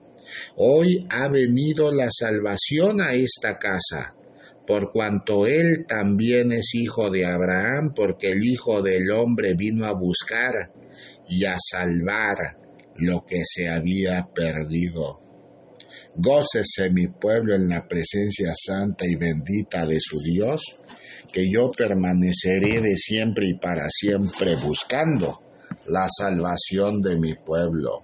hoy 0.55 1.05
ha 1.09 1.27
venido 1.27 1.91
la 1.91 2.09
salvación 2.11 3.01
a 3.01 3.13
esta 3.13 3.57
casa, 3.57 4.15
por 4.71 4.93
cuanto 4.93 5.47
él 5.47 5.85
también 5.85 6.53
es 6.53 6.75
hijo 6.75 7.09
de 7.09 7.25
Abraham, 7.25 7.91
porque 7.93 8.31
el 8.31 8.41
Hijo 8.41 8.81
del 8.81 9.11
Hombre 9.11 9.53
vino 9.53 9.85
a 9.85 9.91
buscar 9.91 10.71
y 11.27 11.43
a 11.43 11.55
salvar 11.59 12.37
lo 12.95 13.25
que 13.27 13.41
se 13.43 13.67
había 13.67 14.29
perdido. 14.33 15.19
Gócese 16.15 16.89
mi 16.89 17.07
pueblo 17.07 17.53
en 17.53 17.67
la 17.67 17.85
presencia 17.85 18.53
santa 18.55 19.03
y 19.05 19.15
bendita 19.15 19.85
de 19.85 19.97
su 19.99 20.21
Dios, 20.21 20.61
que 21.33 21.51
yo 21.51 21.67
permaneceré 21.77 22.79
de 22.79 22.95
siempre 22.95 23.47
y 23.49 23.55
para 23.55 23.89
siempre 23.89 24.55
buscando 24.55 25.50
la 25.85 26.07
salvación 26.09 27.01
de 27.01 27.17
mi 27.17 27.33
pueblo. 27.33 28.03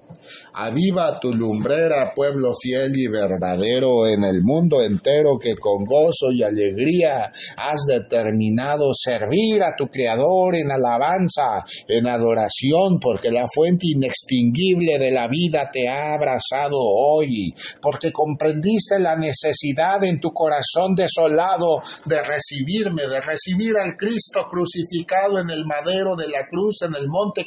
Aviva 0.53 1.20
tu 1.20 1.34
lumbrera, 1.34 2.11
pueblo 2.13 2.51
fiel 2.53 2.97
y 2.97 3.07
verdadero 3.07 4.07
en 4.07 4.24
el 4.24 4.41
mundo 4.41 4.82
entero 4.82 5.38
que 5.39 5.55
con 5.55 5.86
gozo 5.86 6.32
y 6.32 6.43
alegría 6.43 7.32
has 7.57 7.86
determinado 7.88 8.91
servir 8.93 9.61
a 9.63 9.76
tu 9.76 9.88
Creador 9.88 10.55
en 10.55 10.72
alabanza, 10.72 11.63
en 11.88 12.07
adoración, 12.07 12.99
porque 12.99 13.32
la 13.32 13.45
fuente 13.47 13.88
inextinguible 13.88 14.99
de 14.99 15.11
la 15.11 15.28
vida 15.28 15.70
te 15.72 15.88
ha 15.88 16.13
abrazado 16.13 16.78
hoy, 16.78 17.53
porque 17.82 18.11
comprendiste 18.11 18.99
la 18.99 19.15
necesidad 19.15 20.03
en 20.03 20.20
tu 20.20 20.32
corazón 20.32 20.95
desolado 20.95 21.82
de 22.05 22.22
recibirme, 22.24 23.03
de 23.03 23.22
recibir 23.22 23.74
al 23.78 23.95
Cristo 23.95 24.47
crucificado 24.49 25.39
en 25.39 25.49
el 25.49 25.65
madero 25.65 26.15
de 26.15 26.28
la 26.28 26.47
cruz 26.49 26.82
en 26.82 26.95
el 26.95 27.07
monte 27.07 27.45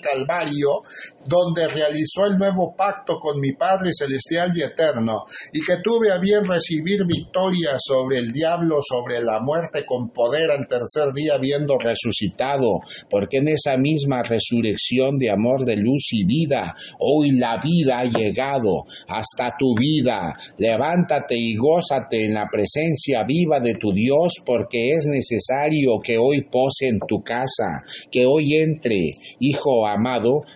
donde 1.25 1.69
realizó 1.69 2.27
el 2.27 2.39
nuevo 2.39 2.75
pacto 2.77 3.19
con 3.21 3.41
mi 3.41 3.53
Padre 3.53 3.91
Celestial 3.93 4.53
y 4.55 4.63
Eterno, 4.63 5.25
y 5.53 5.61
que 5.61 5.79
tuve 5.83 6.11
a 6.11 6.19
bien 6.19 6.45
recibir 6.45 7.05
victoria 7.07 7.77
sobre 7.79 8.19
el 8.19 8.33
diablo, 8.33 8.79
sobre 8.81 9.21
la 9.21 9.41
muerte, 9.41 9.85
con 9.87 10.11
poder 10.11 10.51
al 10.51 10.67
tercer 10.67 11.13
día 11.15 11.35
habiendo 11.35 11.79
resucitado, 11.79 12.81
porque 13.09 13.39
en 13.39 13.49
esa 13.49 13.77
misma 13.77 14.23
resurrección 14.23 15.19
de 15.19 15.31
amor, 15.31 15.65
de 15.65 15.77
luz 15.77 16.09
y 16.13 16.25
vida, 16.25 16.75
hoy 16.99 17.31
la 17.39 17.59
vida 17.63 18.01
ha 18.01 18.05
llegado 18.05 18.85
hasta 19.07 19.57
tu 19.59 19.75
vida. 19.79 20.35
Levántate 20.59 21.37
y 21.37 21.57
gózate 21.57 22.25
en 22.25 22.35
la 22.35 22.49
presencia 22.51 23.25
viva 23.27 23.61
de 23.61 23.75
tu 23.75 23.93
Dios, 23.93 24.35
porque 24.45 24.93
es 24.93 25.07
necesario 25.07 26.01
que 26.03 26.19
hoy 26.19 26.43
pose 26.51 26.89
en 26.89 26.99
tu 27.07 27.23
casa, 27.23 27.85
que 28.11 28.25
hoy 28.27 28.55
entre, 28.55 29.11
Hijo 29.39 29.87
amado, 29.87 30.00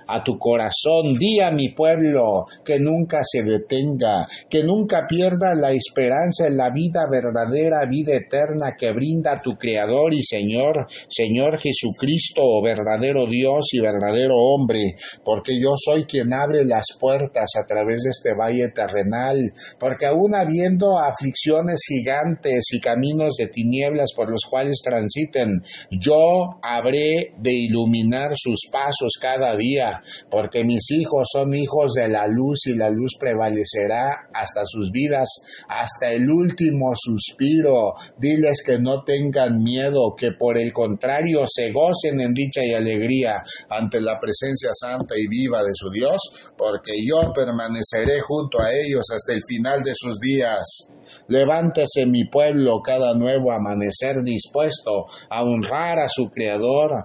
a 0.07 0.23
tu 0.23 0.39
corazón. 0.39 1.15
Di 1.19 1.41
a 1.41 1.51
mi 1.51 1.71
pueblo 1.71 2.47
que 2.65 2.79
nunca 2.79 3.21
se 3.23 3.43
detenga, 3.43 4.27
que 4.49 4.63
nunca 4.63 5.07
pierda 5.09 5.55
la 5.55 5.73
esperanza 5.73 6.47
en 6.47 6.57
la 6.57 6.71
vida 6.71 7.03
verdadera, 7.11 7.87
vida 7.89 8.15
eterna 8.15 8.75
que 8.79 8.93
brinda 8.93 9.41
tu 9.43 9.57
Creador 9.57 10.15
y 10.15 10.23
Señor, 10.23 10.87
Señor 11.09 11.59
Jesucristo, 11.59 12.63
verdadero 12.63 13.27
Dios 13.27 13.69
y 13.73 13.81
verdadero 13.81 14.35
hombre, 14.37 14.97
porque 15.25 15.59
yo 15.61 15.75
soy 15.77 16.05
quien 16.05 16.33
abre 16.33 16.65
las 16.65 16.87
puertas 16.99 17.51
a 17.61 17.67
través 17.67 18.03
de 18.03 18.11
este 18.11 18.35
valle 18.35 18.71
terrenal, 18.75 19.37
porque 19.79 20.07
aún 20.07 20.35
habiendo 20.35 20.99
aflicciones 20.99 21.81
gigantes 21.87 22.65
y 22.73 22.81
caminos 22.81 23.35
de 23.39 23.49
tinieblas 23.49 24.13
por 24.15 24.31
los 24.31 24.43
cuales 24.49 24.81
transiten, 24.83 25.63
yo 25.91 26.59
habré 26.63 27.35
de 27.39 27.53
iluminar 27.53 28.33
sus 28.37 28.69
pasos 28.71 29.13
cada 29.35 29.57
día, 29.57 30.03
porque 30.31 30.65
mis 30.65 30.91
hijos 30.91 31.29
son 31.33 31.55
hijos 31.55 31.93
de 31.95 32.09
la 32.09 32.27
luz 32.27 32.67
y 32.67 32.75
la 32.75 32.91
luz 32.91 33.13
prevalecerá 33.19 34.29
hasta 34.33 34.63
sus 34.65 34.91
vidas, 34.91 35.29
hasta 35.69 36.13
el 36.13 36.31
último 36.31 36.93
suspiro. 36.95 37.95
Diles 38.19 38.63
que 38.65 38.79
no 38.79 39.03
tengan 39.05 39.63
miedo, 39.63 40.15
que 40.17 40.33
por 40.33 40.57
el 40.59 40.73
contrario 40.73 41.45
se 41.47 41.73
gocen 41.73 42.21
en 42.21 42.33
dicha 42.33 42.65
y 42.65 42.73
alegría 42.73 43.43
ante 43.69 44.01
la 44.01 44.19
presencia 44.21 44.71
santa 44.73 45.15
y 45.17 45.27
viva 45.27 45.63
de 45.63 45.73
su 45.75 45.91
Dios, 45.91 46.53
porque 46.57 46.93
yo 47.05 47.33
permaneceré 47.33 48.21
junto 48.21 48.61
a 48.61 48.73
ellos 48.73 49.05
hasta 49.13 49.33
el 49.33 49.41
final 49.47 49.83
de 49.83 49.93
sus 49.95 50.21
días. 50.21 50.89
Levántese 51.29 52.07
mi 52.07 52.25
pueblo 52.25 52.81
cada 52.83 53.15
nuevo 53.15 53.53
amanecer 53.53 54.23
dispuesto 54.23 55.07
a 55.29 55.43
honrar 55.43 55.99
a 55.99 56.09
su 56.09 56.31
Creador, 56.31 57.05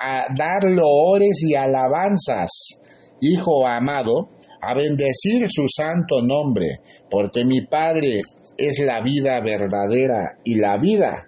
a 0.00 0.26
dar 0.36 0.64
loores 0.64 1.42
y 1.46 1.54
alabanzas. 1.54 2.80
Hijo 3.20 3.66
amado, 3.66 4.30
a 4.62 4.74
bendecir 4.74 5.48
su 5.50 5.66
santo 5.68 6.22
nombre, 6.22 6.78
porque 7.10 7.44
mi 7.44 7.60
Padre 7.66 8.22
es 8.56 8.78
la 8.78 9.02
vida 9.02 9.40
verdadera 9.40 10.38
y 10.44 10.54
la 10.54 10.78
vida 10.78 11.26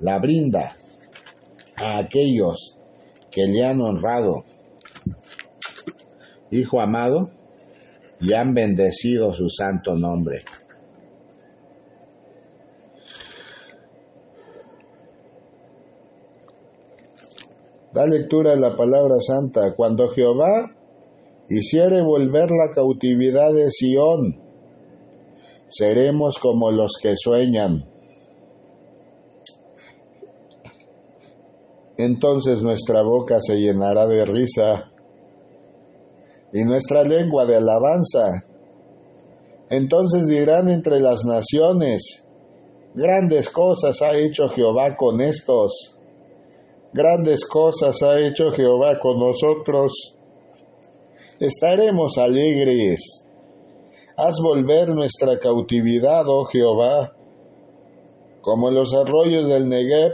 la 0.00 0.18
brinda 0.18 0.76
a 1.82 1.98
aquellos 1.98 2.76
que 3.30 3.46
le 3.46 3.64
han 3.64 3.80
honrado. 3.80 4.44
Hijo 6.50 6.80
amado, 6.80 7.30
y 8.20 8.32
han 8.32 8.54
bendecido 8.54 9.32
su 9.32 9.48
santo 9.48 9.94
nombre. 9.94 10.44
Da 17.92 18.04
lectura 18.04 18.50
de 18.50 18.60
la 18.60 18.76
palabra 18.76 19.16
santa. 19.20 19.74
Cuando 19.74 20.08
Jehová 20.08 20.74
hiciere 21.48 22.02
volver 22.02 22.50
la 22.50 22.70
cautividad 22.74 23.52
de 23.52 23.70
Sión, 23.70 24.42
seremos 25.66 26.38
como 26.38 26.70
los 26.70 26.92
que 27.00 27.14
sueñan. 27.16 27.84
Entonces 31.96 32.62
nuestra 32.62 33.02
boca 33.02 33.38
se 33.40 33.56
llenará 33.56 34.06
de 34.06 34.24
risa 34.24 34.92
y 36.52 36.62
nuestra 36.64 37.02
lengua 37.02 37.44
de 37.46 37.56
alabanza. 37.56 38.44
Entonces 39.70 40.26
dirán 40.26 40.68
entre 40.68 41.00
las 41.00 41.24
naciones, 41.24 42.24
grandes 42.94 43.48
cosas 43.48 44.00
ha 44.02 44.16
hecho 44.16 44.48
Jehová 44.48 44.96
con 44.96 45.20
estos 45.20 45.97
Grandes 46.98 47.46
cosas 47.46 48.02
ha 48.02 48.18
hecho 48.18 48.50
Jehová 48.50 48.98
con 48.98 49.20
nosotros. 49.20 50.16
Estaremos 51.38 52.18
alegres. 52.18 53.24
Haz 54.16 54.34
volver 54.42 54.88
nuestra 54.88 55.38
cautividad, 55.38 56.24
oh 56.26 56.44
Jehová, 56.46 57.12
como 58.40 58.72
los 58.72 58.92
arroyos 58.94 59.48
del 59.48 59.68
Negev. 59.68 60.10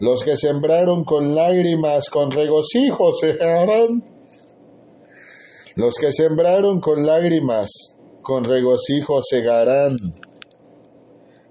Los 0.00 0.24
que 0.24 0.36
sembraron 0.36 1.04
con 1.04 1.36
lágrimas, 1.36 2.10
con 2.10 2.32
regocijo 2.32 3.12
se 3.12 3.40
harán. 3.40 4.02
Los 5.76 5.94
que 6.00 6.10
sembraron 6.10 6.80
con 6.80 7.06
lágrimas, 7.06 7.70
con 8.22 8.42
regocijo 8.42 9.20
segarán. 9.22 9.94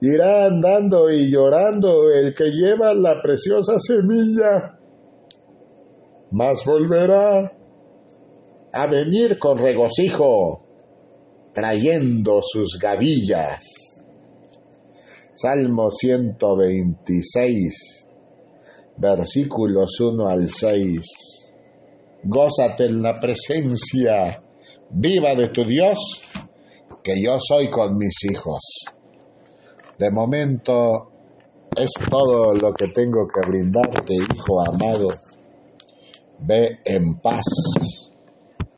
Irá 0.02 0.46
andando 0.46 1.10
y 1.10 1.32
llorando 1.32 2.12
el 2.12 2.34
que 2.34 2.52
lleva 2.52 2.94
la 2.94 3.20
preciosa 3.20 3.80
semilla, 3.80 4.78
mas 6.32 6.64
volverá 6.66 7.52
a 8.74 8.88
venir 8.88 9.40
con 9.40 9.58
regocijo, 9.58 10.64
trayendo 11.52 12.42
sus 12.44 12.78
gavillas. 12.80 13.64
Salmo 15.34 15.90
126, 15.90 18.08
versículos 18.98 20.00
1 20.00 20.28
al 20.28 20.48
6. 20.48 21.02
Gózate 22.24 22.86
en 22.86 23.02
la 23.02 23.20
presencia 23.20 24.44
viva 24.92 25.34
de 25.34 25.50
tu 25.50 25.66
Dios, 25.66 25.98
que 27.04 27.20
yo 27.20 27.40
soy 27.40 27.72
con 27.72 27.98
mis 27.98 28.14
hijos. 28.30 28.62
De 29.98 30.12
momento 30.12 31.12
es 31.76 31.92
todo 32.10 32.54
lo 32.54 32.74
que 32.74 32.88
tengo 32.90 33.28
que 33.28 33.48
brindarte, 33.48 34.14
hijo 34.14 34.62
amado. 34.68 35.10
Ve 36.40 36.80
en 36.86 37.20
paz. 37.20 37.44